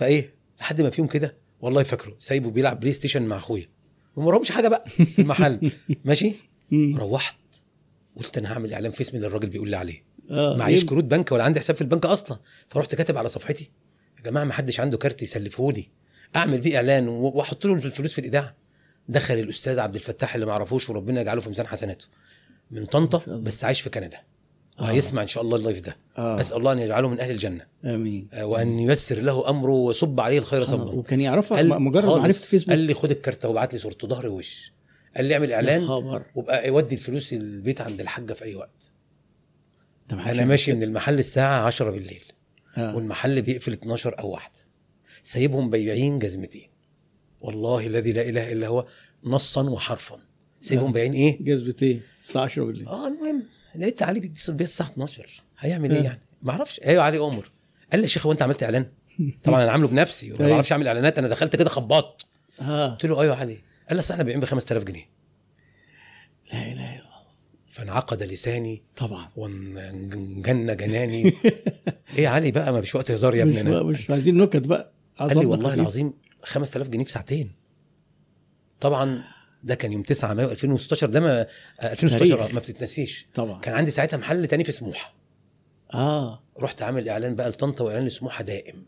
فايه 0.00 0.34
لحد 0.60 0.80
ما 0.80 0.90
في 0.90 1.00
يوم 1.00 1.08
كده 1.08 1.36
والله 1.60 1.82
فاكره 1.82 2.16
سايبه 2.18 2.50
بيلعب 2.50 2.80
بلاي 2.80 2.92
ستيشن 2.92 3.22
مع 3.22 3.36
اخويا 3.36 3.68
وما 4.16 4.26
وراهمش 4.26 4.50
حاجة 4.50 4.68
بقى 4.68 4.84
في 4.90 5.18
المحل 5.18 5.72
ماشي. 6.04 6.32
روحت 6.72 7.36
قلت 8.16 8.38
أنا 8.38 8.52
هعمل 8.52 8.72
إعلان 8.72 8.92
في 8.92 9.00
اسمي 9.00 9.16
اللي 9.16 9.26
الراجل 9.28 9.48
بيقول 9.48 9.68
لي 9.70 9.76
عليه 9.76 10.04
آه 10.30 10.56
معيش؟ 10.56 10.84
كروت 10.84 11.04
بنك 11.04 11.32
ولا 11.32 11.44
عندي 11.44 11.60
حساب 11.60 11.76
في 11.76 11.82
البنك 11.82 12.06
أصلا 12.06 12.38
فرحت 12.68 12.94
كاتب 12.94 13.18
على 13.18 13.28
صفحتي 13.28 13.70
يا 14.18 14.22
جماعة 14.22 14.44
ما 14.44 14.52
حدش 14.52 14.80
عنده 14.80 14.98
كارت 14.98 15.22
يسلفوني 15.22 15.90
أعمل 16.36 16.60
بيه 16.60 16.76
إعلان 16.76 17.08
وأحط 17.08 17.66
له 17.66 17.74
الفلوس 17.74 18.12
في 18.12 18.20
الاذاعه 18.20 18.56
دخل 19.08 19.34
الأستاذ 19.34 19.78
عبد 19.78 19.94
الفتاح 19.94 20.34
اللي 20.34 20.46
ما 20.46 20.52
أعرفوش 20.52 20.90
وربنا 20.90 21.20
يجعله 21.20 21.40
في 21.40 21.48
ميزان 21.48 21.66
حسناته 21.66 22.06
من 22.70 22.86
طنطا. 22.86 23.18
بس 23.26 23.64
عايش 23.64 23.80
في 23.80 23.90
كندا 23.90 24.16
آه. 24.16 24.22
وهيسمع 24.80 25.22
إن 25.22 25.26
شاء 25.26 25.42
الله 25.42 25.56
ال 25.56 25.61
live 25.61 25.80
ده. 25.80 25.96
آه. 26.18 26.40
أسأل 26.40 26.56
الله 26.58 26.72
أن 26.72 26.78
يجعله 26.78 27.08
من 27.08 27.20
أهل 27.20 27.30
الجنة. 27.30 27.66
آمين. 27.84 28.28
آه، 28.32 28.46
وأن 28.46 28.78
ييسر 28.78 29.20
له 29.20 29.50
أمره 29.50 29.72
ويصب 29.72 30.20
عليه 30.20 30.38
الخير 30.38 30.62
آه. 30.62 30.64
صبا 30.64 30.90
وكان 30.90 31.20
يعرفها 31.20 31.62
مجرد. 31.62 32.04
معرفة 32.04 32.32
فيسبوك. 32.32 32.70
قال 32.70 32.78
لي 32.78 32.94
خد 32.94 33.10
الكارت 33.10 33.44
وابعت 33.44 33.72
لي 33.72 33.78
صورته. 33.78 34.08
ظهر 34.08 34.28
وش 34.28 34.72
قال 35.16 35.24
لي 35.24 35.34
اعمل 35.34 35.52
إعلان 35.52 35.80
خبر 35.80 36.22
وابقى 36.34 36.68
يودي 36.68 36.94
الفلوس 36.94 37.32
البيت 37.32 37.80
عند 37.80 38.00
الحاجة 38.00 38.32
في 38.32 38.44
أي 38.44 38.54
وقت. 38.54 38.90
أنا 40.12 40.44
ماشي. 40.44 40.72
من 40.72 40.82
المحل 40.82 41.18
الساعة 41.18 41.66
10 41.66 41.90
بالليل. 41.90 42.22
آه. 42.76 42.96
والمحل 42.96 43.42
بيقفل 43.42 43.72
12 43.72 44.18
أو 44.18 44.30
واحدة. 44.30 44.58
سايبهم 45.22 45.70
بياعين 45.70 46.18
جزمتين. 46.18 46.68
والله 47.40 47.86
الذي 47.86 48.12
لا 48.12 48.28
إله 48.28 48.52
إلا 48.52 48.66
هو 48.66 48.86
نصا 49.24 49.62
وحرفا. 49.62 50.18
سايبهم 50.60 50.88
آه. 50.88 50.92
بايعين 50.92 51.12
إيه؟ 51.12 51.44
جذبة 51.44 51.74
إيه؟ 51.82 52.00
الساعة 52.20 52.44
10 52.44 52.64
بالليل. 52.64 52.88
آه 52.88 53.08
المهم. 53.08 53.42
لقيت 53.74 54.02
علي 54.02 54.20
بيتصل 54.20 54.54
بيا 54.54 54.64
الساعة 54.64 54.88
12 54.88 55.42
هيعمل 55.58 55.90
إيه 55.92 56.00
آه. 56.00 56.04
يعني؟ 56.04 56.20
ما 56.42 56.50
أعرفش. 56.52 56.80
أيوه 56.80 57.02
علي 57.02 57.18
أمر. 57.18 57.50
قال 57.92 58.00
لي 58.00 58.02
يا 58.02 58.08
شيخ 58.08 58.26
هو 58.26 58.32
أنت 58.32 58.42
عملت 58.42 58.62
إعلان؟ 58.62 58.86
طبعا 59.44 59.62
أنا 59.62 59.70
عامله 59.72 59.88
بنفسي 59.88 60.32
وما 60.32 60.40
أيوة. 60.40 60.50
بعرفش 60.50 60.72
أعمل 60.72 60.86
إعلانات 60.86 61.18
أنا 61.18 61.28
دخلت 61.28 61.56
كده 61.56 61.70
خباط. 61.70 62.26
آه. 62.60 62.90
قلت 62.90 63.06
له 63.06 63.22
أيوه 63.22 63.36
علي. 63.36 63.58
قال 63.88 63.96
لي 63.96 64.02
إحنا 64.10 64.22
بايعين 64.22 64.40
ب 64.40 64.44
5000 64.44 64.84
جنيه. 64.84 65.04
لا 66.52 66.62
إله 66.62 66.72
إلا 66.72 67.00
الله. 67.00 67.10
فانعقد 67.70 68.22
لساني. 68.22 68.82
طبعا. 68.96 69.28
وانجن 69.36 70.76
جناني. 70.76 71.24
إيه 72.16 72.24
يا 72.24 72.28
علي 72.28 72.50
بقى؟ 72.50 72.72
ما 72.72 72.80
فيش 72.80 72.94
وقت 72.94 73.10
هزار 73.10 73.34
يا 73.34 73.44
مش, 73.44 73.56
ابني 73.56 73.70
أنا 73.70 73.82
مش 73.82 74.10
عايزين 74.10 74.36
نكت 74.36 74.66
بقى. 74.66 74.92
قال 75.18 75.38
لي 75.38 75.46
والله. 75.46 75.74
العظيم 75.74 76.12
5000 76.42 76.88
جنيه 76.88 77.04
في 77.04 77.12
ساعتين. 77.12 77.52
طبعا 78.80 79.24
ده 79.64 79.74
كان 79.74 79.92
يوم 79.92 80.02
9 80.02 80.34
مايو 80.34 80.50
2016 80.50 81.10
ده 81.10 81.20
ما 81.20 81.40
آه، 81.80 81.92
2016 81.92 82.36
تاريخ. 82.36 82.54
ما 82.54 82.60
بتتنسيش. 82.60 83.26
طبعا. 83.34 83.60
كان 83.60 83.74
عندي 83.74 83.90
ساعتها 83.90 84.16
محل 84.16 84.46
تاني 84.46 84.64
في 84.64 84.72
سموحة. 84.72 85.14
آه. 85.94 86.42
رحت 86.60 86.82
عامل 86.82 87.08
إعلان 87.08 87.34
بقى 87.34 87.48
لطنطا 87.50 87.84
وإعلان 87.84 88.04
لسموحة 88.06 88.44
دائم. 88.44 88.84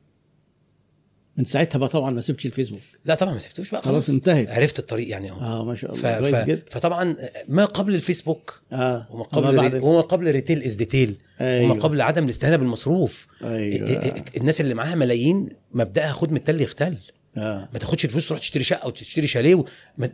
من 1.36 1.44
ساعتها 1.44 1.78
بقى 1.78 1.88
طبعا 1.88 2.10
ما 2.10 2.20
سبتش 2.20 2.46
الفيسبوك. 2.46 2.80
لا 3.04 3.14
طبعا 3.14 3.32
ما 3.32 3.38
سبتوش 3.38 3.70
بقى 3.70 3.82
خلاص 3.82 3.94
خلاص. 3.94 4.10
انتهت. 4.10 4.50
عرفت 4.50 4.78
الطريق 4.78 5.08
يعني 5.08 5.30
آه 5.30 5.60
آه 5.60 5.64
ما 5.64 5.74
شاء 5.74 5.94
ف... 5.94 6.06
الله 6.06 6.20
كويس 6.30 6.34
ف... 6.34 6.46
جدا. 6.46 6.62
فطبعا 6.70 7.16
ما 7.48 7.64
قبل 7.64 7.94
الفيسبوك 7.94 8.62
آه. 8.72 9.06
وما 9.10 9.22
قبل 9.24 9.58
re... 9.72 9.78
وما 9.78 10.00
قبل 10.00 10.30
retail 10.30 10.62
is 10.62 10.74
detail 10.74 11.16
أيوه 11.40 11.70
وما 11.72 11.80
قبل 11.82 12.00
عدم 12.00 12.24
الاستهانة 12.24 12.56
بالمصروف. 12.56 13.26
ال- 13.42 13.88
ال- 14.06 14.22
الناس 14.36 14.60
اللي 14.60 14.74
معاها 14.74 14.94
ملايين 14.94 15.48
مبدأها 15.72 16.12
خد 16.12 16.30
من 16.30 16.36
التل 16.36 16.60
يختل. 16.60 16.96
آه 17.36 17.68
ما 17.72 17.78
تاخدش 17.78 18.04
الفلوس 18.04 18.28
تروح 18.28 18.40
تشتري 18.40 18.64
شقة 18.64 18.86
وتشتري 18.86 19.26
شاليه 19.26 19.54
و- 19.54 19.64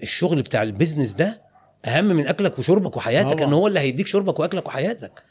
الشغل 0.03 0.43
بتاع 0.43 0.63
ال 0.63 0.68
business 0.68 1.13
ده 1.13 1.43
أهم 1.85 2.05
من 2.05 2.27
أكلك 2.27 2.59
وشربك 2.59 2.97
وحياتك 2.97 3.33
طبعا. 3.39 3.49
إن 3.49 3.53
هو 3.53 3.67
اللي 3.67 3.81
هيديك 3.81 4.07
شربك 4.07 4.39
وأكلك 4.41 4.67
وحياتك 4.67 5.23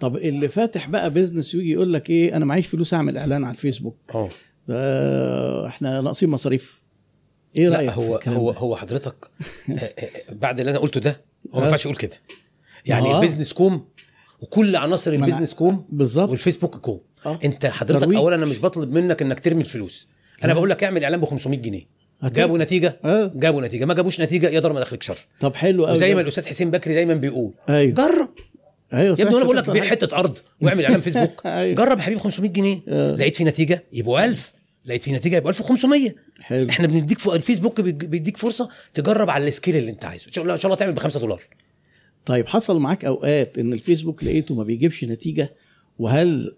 طب 0.00 0.16
اللي 0.16 0.48
فاتح 0.48 0.88
بقى 0.88 1.10
business 1.10 1.54
يجي 1.54 1.72
يقول 1.72 1.92
لك 1.92 2.10
إيه 2.10 2.36
أنا 2.36 2.44
معيش 2.44 2.66
فلوس 2.66 2.94
أعمل 2.94 3.18
إعلان 3.18 3.44
على 3.44 3.52
الفيسبوك 3.54 3.96
آه 4.14 4.28
آه 4.70 5.66
إحنا 5.66 6.00
ناقصين 6.00 6.28
مصاريف 6.30 6.82
إيه 7.58 7.68
رأيك 7.68 7.90
هو 7.90 8.20
هو؟ 8.28 8.50
هو 8.50 8.76
حضرتك 8.76 9.14
آه، 9.70 9.72
آه، 9.74 10.10
بعد 10.32 10.60
اللي 10.60 10.70
أنا 10.70 10.78
قلته 10.78 11.00
ده 11.00 11.20
هو 11.54 11.58
ما 11.58 11.60
آه. 11.60 11.64
ينفعش 11.64 11.84
يقول 11.84 11.96
كده 11.96 12.16
يعني 12.86 13.10
آه. 13.10 13.14
ال 13.16 13.20
business 13.20 13.52
كوم 13.52 13.88
وكل 14.40 14.76
عناصر 14.76 15.12
البيزنس 15.12 15.54
كوم 15.54 15.86
بالظبط 15.88 16.30
والفيسبوك 16.30 16.76
كوم 16.76 17.00
آه 17.26 17.38
أنت 17.44 17.66
حضرتك 17.66 18.00
ترويج. 18.00 18.16
اولا 18.16 18.36
أنا 18.36 18.46
مش 18.46 18.58
بطلب 18.60 18.90
منك 18.92 19.22
إنك 19.22 19.40
ترمي 19.40 19.60
الفلوس 19.60 20.08
أنا 20.44 20.52
آه. 20.52 20.54
بقول 20.54 20.70
لك 20.70 20.84
اعمل 20.84 21.04
إعلان 21.04 21.20
ب 21.20 21.24
500 21.24 21.58
جنيه. 21.58 21.82
هت- 22.20 22.32
جابوا 22.32 22.58
نتيجة؟ 22.58 23.00
آه. 23.04 23.32
جابوا 23.34 23.62
نتيجة. 23.62 23.84
ما 23.84 23.94
جابوش 23.94 24.20
نتيجة 24.20 24.48
يقدر 24.48 24.72
ما 24.72 24.80
دخلك 24.80 25.02
شر. 25.02 25.18
طب 25.40 25.54
حلو 25.54 25.86
قوي 25.86 25.94
وزي 25.96 26.14
ما 26.14 26.20
الأستاذ 26.20 26.46
حسين 26.48 26.70
بكري 26.70 26.94
دايما 26.94 27.14
بيقول 27.14 27.54
أيوه. 27.68 27.94
جرب. 27.94 28.28
أيوه 28.92 29.04
يا 29.06 29.12
ابني 29.12 29.24
صح 29.30 29.32
وأنا 29.34 29.44
بقول 29.44 29.56
لك. 29.56 29.70
بيع 29.70 29.84
حتة 29.84 30.16
أرض 30.16 30.38
واعمل 30.60 30.84
إعلان 30.84 31.00
فيسبوك. 31.06 31.46
أيوه. 31.46 31.74
جرب 31.76 31.98
يا 31.98 32.02
حبيبي 32.02 32.20
500 32.20 32.50
جنيه. 32.50 32.80
آه. 32.88 33.14
لقيت 33.14 33.34
في 33.36 33.44
نتيجة 33.44 33.84
يبقوا 33.92 34.24
1000 34.24 34.52
لقيت 34.86 35.02
في 35.04 35.12
نتيجة 35.12 35.36
يبقوا 35.36 35.50
1500 35.50 36.14
حلو. 36.40 36.68
إحنا 36.70 36.86
بنديك 36.86 37.18
فوق 37.18 37.34
الفيسبوك 37.34 37.80
بيديك 37.80 38.36
فرصة 38.36 38.68
تجرب 38.94 39.30
على 39.30 39.48
ال 39.48 39.53
scale 39.53 39.76
اللي 39.76 39.90
أنت 39.90 40.04
عايزه. 40.04 40.26
إن 40.26 40.32
شاء 40.32 40.42
الله 40.42 40.54
إن 40.54 40.60
شاء 40.60 40.66
الله 40.66 40.76
تعمل 40.76 40.92
ب 40.92 40.98
5 40.98 41.20
دولار. 41.20 41.40
طيب 42.26 42.48
حصل 42.48 42.78
معاك 42.80 43.04
أوقات 43.04 43.58
إن 43.58 43.72
الفيسبوك 43.72 44.24
لقيته 44.24 44.54
ما 44.54 44.64
بيجيبش 44.64 45.04
نتيجة؟ 45.04 45.54
وهل 45.98 46.54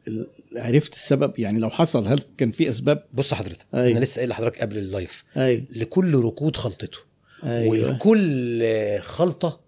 عرفت 0.57 0.93
السبب؟ 0.95 1.33
يعني 1.39 1.59
لو 1.59 1.71
حصل 1.71 2.07
هل 2.07 2.21
كان 2.39 2.51
في 2.51 2.71
أسباب؟ 2.71 3.05
بص 3.15 3.35
حضرتك 3.35 3.67
أيوة. 3.75 3.97
أنا 3.99 4.05
لسه 4.05 4.17
قايل 4.19 4.29
لحضرتك 4.31 4.61
قبل 4.61 4.79
اللايف. 4.79 5.25
أيوه. 5.37 5.63
لكل 5.71 6.15
ركود 6.15 6.57
خلطته. 6.57 6.99
أيوه. 7.45 7.69
ولكل 7.71 8.61
آه، 8.63 8.99
خلطة 8.99 9.61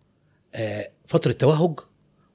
آه، 0.54 0.88
فترة 1.06 1.32
توهج 1.32 1.80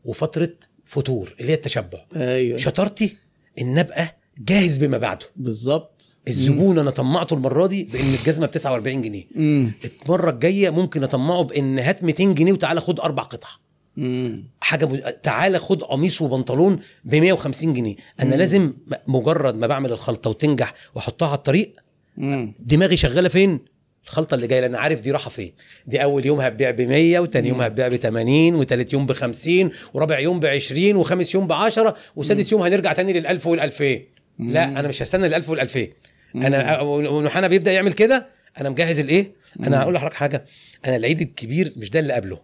وفترة 0.05 0.51
فتور 0.85 1.35
اللي 1.39 1.51
هي 1.51 1.55
التشبع. 1.55 2.05
أيوه. 2.15 2.57
شطارتي 2.57 3.17
إن 3.61 3.77
أبقى 3.77 4.17
جاهز 4.37 4.77
بما 4.77 4.97
بعده. 4.97 5.25
بالظبط. 5.35 6.07
الزبون 6.27 6.79
أنا 6.79 6.91
طمعته 6.91 7.33
المرة 7.33 7.67
دي 7.67 7.83
بإن 7.83 8.13
الجزمة 8.13 8.45
ب 8.45 8.51
49 8.51 9.01
جنيه. 9.01 9.25
امم 9.35 9.73
المرة 10.05 10.29
الجاية 10.29 10.69
ممكن 10.69 11.03
أطمعه 11.03 11.43
بإن 11.43 11.79
هات 11.79 12.03
200 12.03 12.23
جنيه 12.33 12.53
وتعالى 12.53 12.81
خد 12.81 12.99
أربع 12.99 13.23
قطع. 13.23 13.49
امم 13.97 14.43
حاجة. 14.61 15.09
تعالى 15.23 15.59
خد 15.59 15.83
قميص 15.83 16.21
وبنطلون 16.21 16.79
ب 17.05 17.15
150 17.15 17.73
جنيه. 17.73 17.95
أنا 18.19 18.29
مم. 18.29 18.35
لازم 18.35 18.73
مجرد 19.07 19.55
ما 19.55 19.67
بعمل 19.67 19.91
الخلطة 19.91 20.29
وتنجح 20.29 20.73
وأحطها 20.95 21.27
على 21.27 21.37
الطريق 21.37 21.75
امم 22.17 22.53
دماغي 22.59 22.97
شغالة 22.97 23.29
فين؟ 23.29 23.59
الخلطة 24.05 24.35
اللي 24.35 24.47
جاية 24.47 24.59
لأن 24.61 24.75
عارف 24.75 25.01
دي 25.01 25.11
رايحه 25.11 25.29
فين. 25.29 25.51
دي 25.87 26.03
أول 26.03 26.25
يوم 26.25 26.41
هتبيع 26.41 26.71
ب 26.71 26.81
100 26.81 27.19
وتاني 27.19 27.47
يوم 27.49 27.57
مم. 27.57 27.63
هتبيع 27.63 27.87
ب 27.87 27.95
80 27.95 28.55
وتالت 28.55 28.93
يوم 28.93 29.05
ب 29.05 29.11
50 29.13 29.69
ورابع 29.93 30.19
يوم 30.19 30.39
ب 30.39 30.45
20 30.45 30.95
وخامس 30.95 31.35
يوم 31.35 31.47
ب 31.47 31.51
10 31.53 31.95
وسادس 32.15 32.51
يوم 32.51 32.61
هنرجع 32.61 32.93
تاني 32.93 33.13
لل 33.13 33.27
1000 33.27 33.47
وال 33.47 33.59
2000 33.59 33.99
لا 34.39 34.63
أنا 34.63 34.87
مش 34.87 35.01
هستنى 35.01 35.25
ال 35.25 35.33
1000 35.33 35.49
وال 35.49 35.59
2000 35.59 35.87
انا 36.35 36.81
ونحانا 36.81 37.47
بيبدا 37.47 37.71
يعمل 37.71 37.93
كده 37.93 38.27
أنا 38.61 38.69
مجهز 38.69 38.99
الإيه؟ 38.99 39.31
أنا 39.59 39.81
هقول 39.81 39.93
لحضرتك 39.93 40.13
حاجة. 40.15 40.45
أنا 40.85 40.95
العيد 40.95 41.21
الكبير 41.21 41.73
مش 41.77 41.89
ده 41.89 41.99
اللي 41.99 42.13
قبله. 42.13 42.39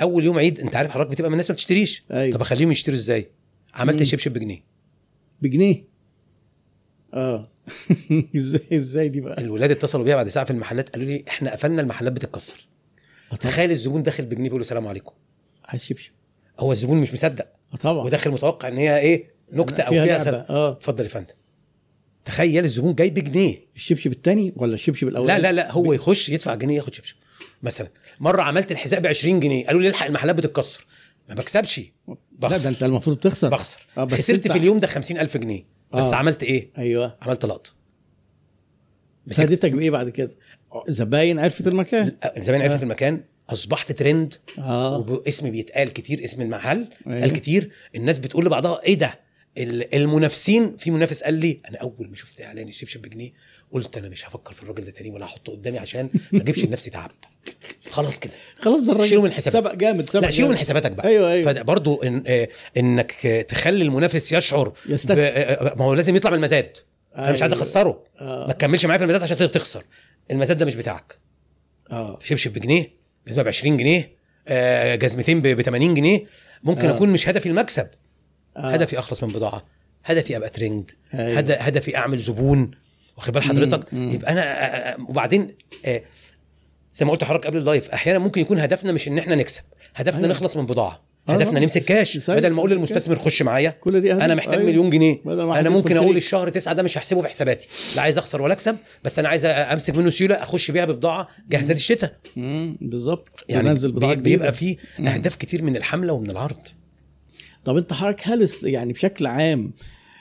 أول 0.00 0.24
يوم 0.24 0.38
عيد 0.38 0.60
أنت 0.60 0.76
عارف 0.76 0.90
حضرتك 0.90 1.10
بتبقى 1.10 1.30
من 1.30 1.34
الناس 1.34 1.50
ما 1.50 1.54
بتشتريش. 1.54 2.02
أيوة. 2.10 2.36
طب 2.36 2.40
أخليهم 2.40 2.70
يشتروا 2.70 2.96
إزاي؟ 2.96 3.28
عملت. 3.74 4.02
شبشب 4.02 4.32
بجنيه. 4.32 4.64
بجنيه؟ 5.42 5.84
آه. 7.14 7.50
إزاي 8.36 8.60
إزاي 8.72 9.08
دي 9.08 9.20
بقى؟ 9.20 9.40
الولاد 9.40 9.70
اتصلوا 9.70 10.04
بيا 10.04 10.16
بعد 10.16 10.28
ساعة 10.28 10.44
في 10.44 10.50
المحلات 10.50 10.90
قالوا 10.90 11.06
لي 11.06 11.24
إحنا 11.28 11.52
قفلنا 11.52 11.82
المحلات 11.82 12.12
بتتكسر. 12.12 12.66
آه. 13.32 13.36
تخيل 13.36 13.70
الزبون 13.70 14.02
داخل 14.02 14.24
بجنيه 14.24 14.42
بيقول 14.42 14.60
له 14.60 14.64
السلام 14.64 14.86
عليكم. 14.86 15.12
عايز 15.64 15.84
شبشب. 15.84 16.12
هو 16.60 16.72
الزبون 16.72 17.00
مش 17.00 17.12
مصدق. 17.12 17.46
آه 17.74 17.76
طبعا. 17.76 18.04
وداخل 18.04 18.30
متوقع 18.30 18.68
إن 18.68 18.76
هي 18.76 18.98
إيه 18.98 19.30
نكتة 19.52 19.82
أو 19.82 19.92
فيها. 19.92 20.50
آه. 20.50 20.72
اتفضل 20.72 21.04
يا 21.04 21.08
فندم. 21.08 21.34
تخيل 22.24 22.64
الزبون 22.64 22.94
جاي 22.94 23.10
بجنيه. 23.10 23.56
الشبشب 23.76 24.12
الثاني 24.12 24.52
ولا 24.56 24.74
الشبشب 24.74 25.08
الأول 25.08 25.28
لا 25.28 25.38
لا 25.38 25.52
لا 25.52 25.72
هو 25.72 25.92
يخش 25.92 26.28
يدفع 26.28 26.54
جنيه 26.54 26.76
ياخد 26.76 26.94
شبشب. 26.94 27.16
مثلا. 27.62 27.88
مرة 28.20 28.42
عملت 28.42 28.72
الحذاء 28.72 29.00
ب 29.00 29.06
20 29.06 29.40
جنيه 29.40 29.66
قالوا 29.66 29.80
لي 29.82 29.88
الحق 29.88 30.06
المحلات 30.06 30.34
بتتكسر. 30.36 30.86
ما 31.28 31.34
بكسبش. 31.34 31.78
لا 32.08 32.16
بخسر. 32.32 32.62
ده 32.64 32.68
انت 32.68 32.82
المفروض 32.82 33.16
تخسر 33.16 33.48
بخسر. 33.48 33.86
آه، 33.98 34.04
بس 34.04 34.18
خسرت 34.18 34.52
في 34.52 34.58
اليوم 34.58 34.78
ده 34.78 34.86
50000 34.86 35.36
جنيه. 35.36 35.64
بس 35.92 36.04
آه. 36.12 36.14
عملت 36.16 36.42
إيه؟ 36.42 36.70
أيوه. 36.78 37.16
عملت 37.22 37.44
لقطة. 37.44 37.70
فادتك 39.32 39.70
بايه 39.72 39.90
بعد 39.90 40.08
كده. 40.08 40.30
زباين 40.88 41.38
عرفت 41.38 41.66
المكان. 41.66 42.16
آه. 42.22 42.32
عرفت 42.46 42.82
المكان. 42.82 43.24
أصبحت 43.50 43.92
ترند. 43.92 44.34
آه. 44.58 44.98
واسمي 44.98 45.50
بيتقال 45.50 45.92
كتير 45.92 46.24
اسم 46.24 46.42
المحل. 46.42 46.86
أيوة. 47.06 47.18
اتقال 47.18 47.32
كتير. 47.32 47.70
الناس 47.96 48.18
بتقول 48.18 48.44
لبعضها 48.46 48.82
إيه 48.82 48.94
ده؟ 48.94 49.20
ال- 49.58 49.94
المنافسين. 49.94 50.76
في 50.76 50.90
منافس 50.90 51.22
قال 51.22 51.34
لي 51.34 51.60
أنا 51.70 51.78
أول 51.78 52.08
ما 52.10 52.16
شفت 52.16 52.40
إعلان 52.40 52.68
الشبشب 52.68 53.02
بجنيه 53.02 53.32
قلت 53.72 53.96
أنا 53.96 54.08
مش 54.08 54.26
هفكر 54.28 54.54
في 54.54 54.62
الراجل 54.62 54.84
ده 54.84 54.90
تاني 54.90 55.10
ولا 55.10 55.24
هحطه 55.26 55.52
قدامي 55.52 55.78
عشان 55.78 56.08
ما 56.32 56.40
أجيبش 56.42 56.64
لنفسي 56.64 56.90
تعب. 56.90 57.10
خلاص 57.90 58.18
كده. 58.18 58.32
خلاص 58.60 58.88
الراجل 58.88 59.08
شيله 59.08 59.22
من 59.22 59.30
حساباتك. 59.32 59.68
سبق 59.68 59.74
جامد 59.74 60.08
سبق 60.10 60.24
لا 60.24 60.30
شيله 60.30 60.48
من. 60.48 60.56
حساباتك 60.56 60.92
بقى. 60.92 61.08
أيوه 61.08 61.32
أيوه. 61.32 61.52
فبرضه 61.52 62.00
إن 62.06 62.24
آه، 62.26 62.48
إنك 62.76 63.26
آه، 63.26 63.42
تخلي 63.42 63.82
المنافس 63.84 64.32
يشعر 64.32 64.72
يستسلم 64.88 65.18
آه، 65.18 65.74
ما 65.78 65.84
هو 65.84 65.94
لازم 65.94 66.16
يطلع 66.16 66.30
من 66.30 66.36
المزاد. 66.36 66.76
أنا 67.16 67.32
مش 67.32 67.40
عايز 67.42 67.52
أيوة. 67.52 67.64
أخسره. 67.64 68.04
آه. 68.20 68.46
ما 68.46 68.52
تكملش 68.52 68.84
معايا 68.86 68.98
في 68.98 69.04
المزاد 69.04 69.22
عشان 69.22 69.50
تخسر. 69.50 69.84
المزاد 70.30 70.58
ده 70.58 70.66
مش 70.66 70.74
بتاعك. 70.74 71.18
آه. 71.90 72.18
شبشب 72.22 72.52
بجنيه 72.52 72.90
جزمه 73.28 73.42
ب 73.42 73.48
20 73.48 73.76
جنيه 73.76 74.12
آه، 74.48 74.94
جزمتين 74.94 75.40
ب 75.42 75.62
80 75.62 75.94
جنيه. 75.94 76.26
ممكن 76.62 76.88
آه. 76.88 76.96
أكون 76.96 77.08
مش 77.08 77.28
هدفي 77.28 77.48
المكسب. 77.48 77.86
آه. 78.56 78.70
هدفي 78.70 78.98
أخلص 78.98 79.22
من 79.24 79.28
بضاعة. 79.32 79.64
هدفي 80.04 80.36
أبقى 80.36 80.48
ترند 80.50 80.90
أيوة. 81.14 81.38
هد- 81.38 81.56
هدفي 81.60 81.96
أعمل 81.96 82.18
زبون. 82.18 82.70
واخد 83.16 83.32
بال 83.32 83.42
حضرتك. 83.42 83.92
يبقى 83.92 84.32
أنا 84.32 84.96
وبعدين 85.08 85.48
آه، 85.84 86.02
زي 86.92 87.04
ما 87.06 87.12
قلت 87.12 87.22
لحضرتك 87.22 87.46
قبل 87.46 87.58
ال 87.58 87.64
live 87.64 87.90
أحيانا 87.90 88.18
ممكن 88.18 88.40
يكون 88.40 88.58
هدفنا 88.58 88.92
مش 88.92 89.08
إن 89.08 89.18
إحنا 89.18 89.34
نكسب 89.34 89.62
هدفنا 89.94 90.18
أيوة. 90.18 90.30
نخلص 90.30 90.56
من 90.56 90.66
بضاعة 90.66 91.04
آه، 91.28 91.32
هدفنا. 91.32 91.60
نمسك 91.60 91.84
كاش 91.84 92.14
تسيب 92.14 92.34
بدل 92.36 92.50
ما 92.50 92.58
أقول. 92.58 92.70
للمستثمر 92.70 93.18
خش 93.18 93.42
معايا 93.42 93.70
كل 93.70 94.00
دي. 94.00 94.12
أنا 94.12 94.34
محتاج 94.34 94.54
أيوة. 94.58 94.66
مليون 94.70 94.90
جنيه 94.90 95.20
أنا 95.26 95.70
ممكن 95.70 95.96
أقول. 95.96 96.16
الشهر 96.16 96.48
تسعة 96.48 96.74
ده 96.74 96.82
مش 96.82 96.98
هحسبه 96.98 97.22
في 97.22 97.28
حساباتي 97.28 97.68
لا 97.96 98.02
عايز 98.02 98.18
أخسر 98.18 98.42
ولا 98.42 98.52
أكسب 98.52 98.76
بس 99.04 99.18
أنا 99.18 99.28
عايز 99.28 99.44
أمسك 99.44 99.94
منه 99.94 100.10
سيولة 100.10 100.34
أخش 100.42 100.70
بيها 100.70 100.84
ببضاعة 100.84 101.28
جاهزة 101.48 101.74
للشتاء 101.74 102.16
بالظبط 102.80 103.44
يعني 103.48 103.74
بضاعة. 103.74 104.14
بيبقى 104.14 104.52
في. 104.52 104.76
أهداف 104.98 105.36
كتير 105.36 105.62
من 105.62 105.76
الحملة 105.76 106.12
ومن 106.12 106.30
العرض 106.30 106.58
طب 107.64 107.76
أنت 107.76 107.92
حضرتك 107.92 108.28
هل 108.28 108.48
يعني 108.62 108.92
بشكل 108.92 109.26
عام 109.26 109.72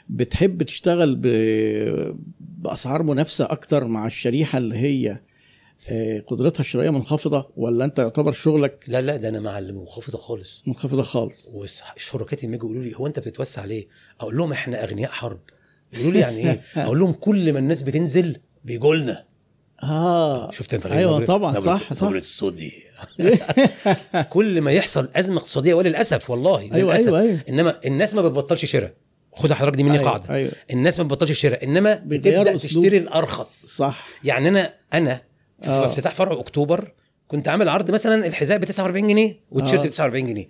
بتحب 0.10 0.64
تشتغل. 0.64 1.16
بأسعار 2.40 3.04
منافسة 3.04 3.46
أكتر 3.52 3.86
مع 3.86 4.06
الشريحة 4.08 4.58
اللي 4.58 4.76
هي 4.76 5.20
آه، 5.90 6.20
قدرتها 6.28 6.60
الشرائية 6.62 6.90
منخفضة 6.90 7.50
ولا 7.58 7.86
أنت 7.86 8.00
يعتبر 8.00 8.32
شغلك 8.32 8.84
لا 8.88 9.02
لا 9.02 9.16
ده 9.18 9.30
أنا 9.30 9.40
مع 9.40 9.60
المنخفضه 9.60 10.18
خالص 10.18 10.64
منخفضة 10.68 11.04
خالص 11.04 11.50
وشركاتي 11.54 12.48
لما 12.48 12.56
يجوا 12.56 12.70
يقولوا 12.70 12.84
لي 12.84 12.96
هو 12.96 13.08
أنت 13.08 13.20
بتتوسع 13.20 13.66
ليه؟ 13.66 13.88
أقول 14.22 14.38
لهم 14.38 14.52
إحنا 14.52 14.84
أغنياء 14.84 15.12
حرب 15.12 15.40
يقولوا 15.94 16.12
لي 16.12 16.20
يعني 16.20 16.38
إيه؟ 16.38 16.62
أقول 16.84 17.00
لهم 17.00 17.12
كل 17.14 17.54
ما 17.54 17.60
الناس 17.60 17.82
بتنزل 17.82 18.38
بيجوا 18.66 18.96
لنا 18.96 19.24
آه 19.84 20.52
شفت 20.52 20.74
أنت 20.74 20.86
أيوة 20.86 21.20
نبرة- 21.20 21.28
طبعاً، 21.28 21.54
نبرة- 21.56 21.60
صح،. 21.60 22.04
نبرة 22.04 22.18
الصوت 22.18 22.54
دي 22.54 22.72
كل 24.30 24.62
ما 24.62 24.72
يحصل 24.72 25.10
أزمة 25.16 25.38
اقتصادية 25.38 25.74
وللأسف 25.74 26.30
والله 26.30 26.60
أيوه 26.60 26.94
للأسف 26.94 27.08
أيوه 27.08 27.20
أيوه 27.22 27.40
إنما 27.50 27.80
الناس 27.86 28.14
ما 28.16 28.22
بتبطلش 28.22 28.66
شراء 28.66 28.94
خد 29.36 29.54
حضرتك 29.54 29.78
دي 29.78 29.84
مني 29.84 29.94
أيوة، 29.98 30.10
قاعدة 30.10 30.30
أيوه 30.30 30.52
الناس 30.74 31.00
ما 31.00 31.04
بتبطلش 31.06 31.32
شراء 31.32 31.64
إنما 31.64 32.02
بتبدأ. 32.06 32.58
تشتري 32.58 32.98
الأرخص 32.98 33.66
صح 33.66 34.08
يعني 34.24 34.50
أنا 34.50 34.74
أنا 34.94 35.22
في 35.62 35.70
آه. 35.70 35.86
افتتاح 35.86 36.14
فرع 36.14 36.40
أكتوبر 36.40 36.92
كنت 37.28 37.48
عامل 37.48 37.70
عرض 37.70 37.92
مثلا 37.92 38.28
الحذاء 38.28 38.58
ب 38.58 38.66
49 38.66 39.08
جنيه 39.08 39.40
والتيشيرت 39.52 39.84
آه. 39.84 39.88
ب 39.88 39.92
49 39.92 40.28
جنيه 40.28 40.48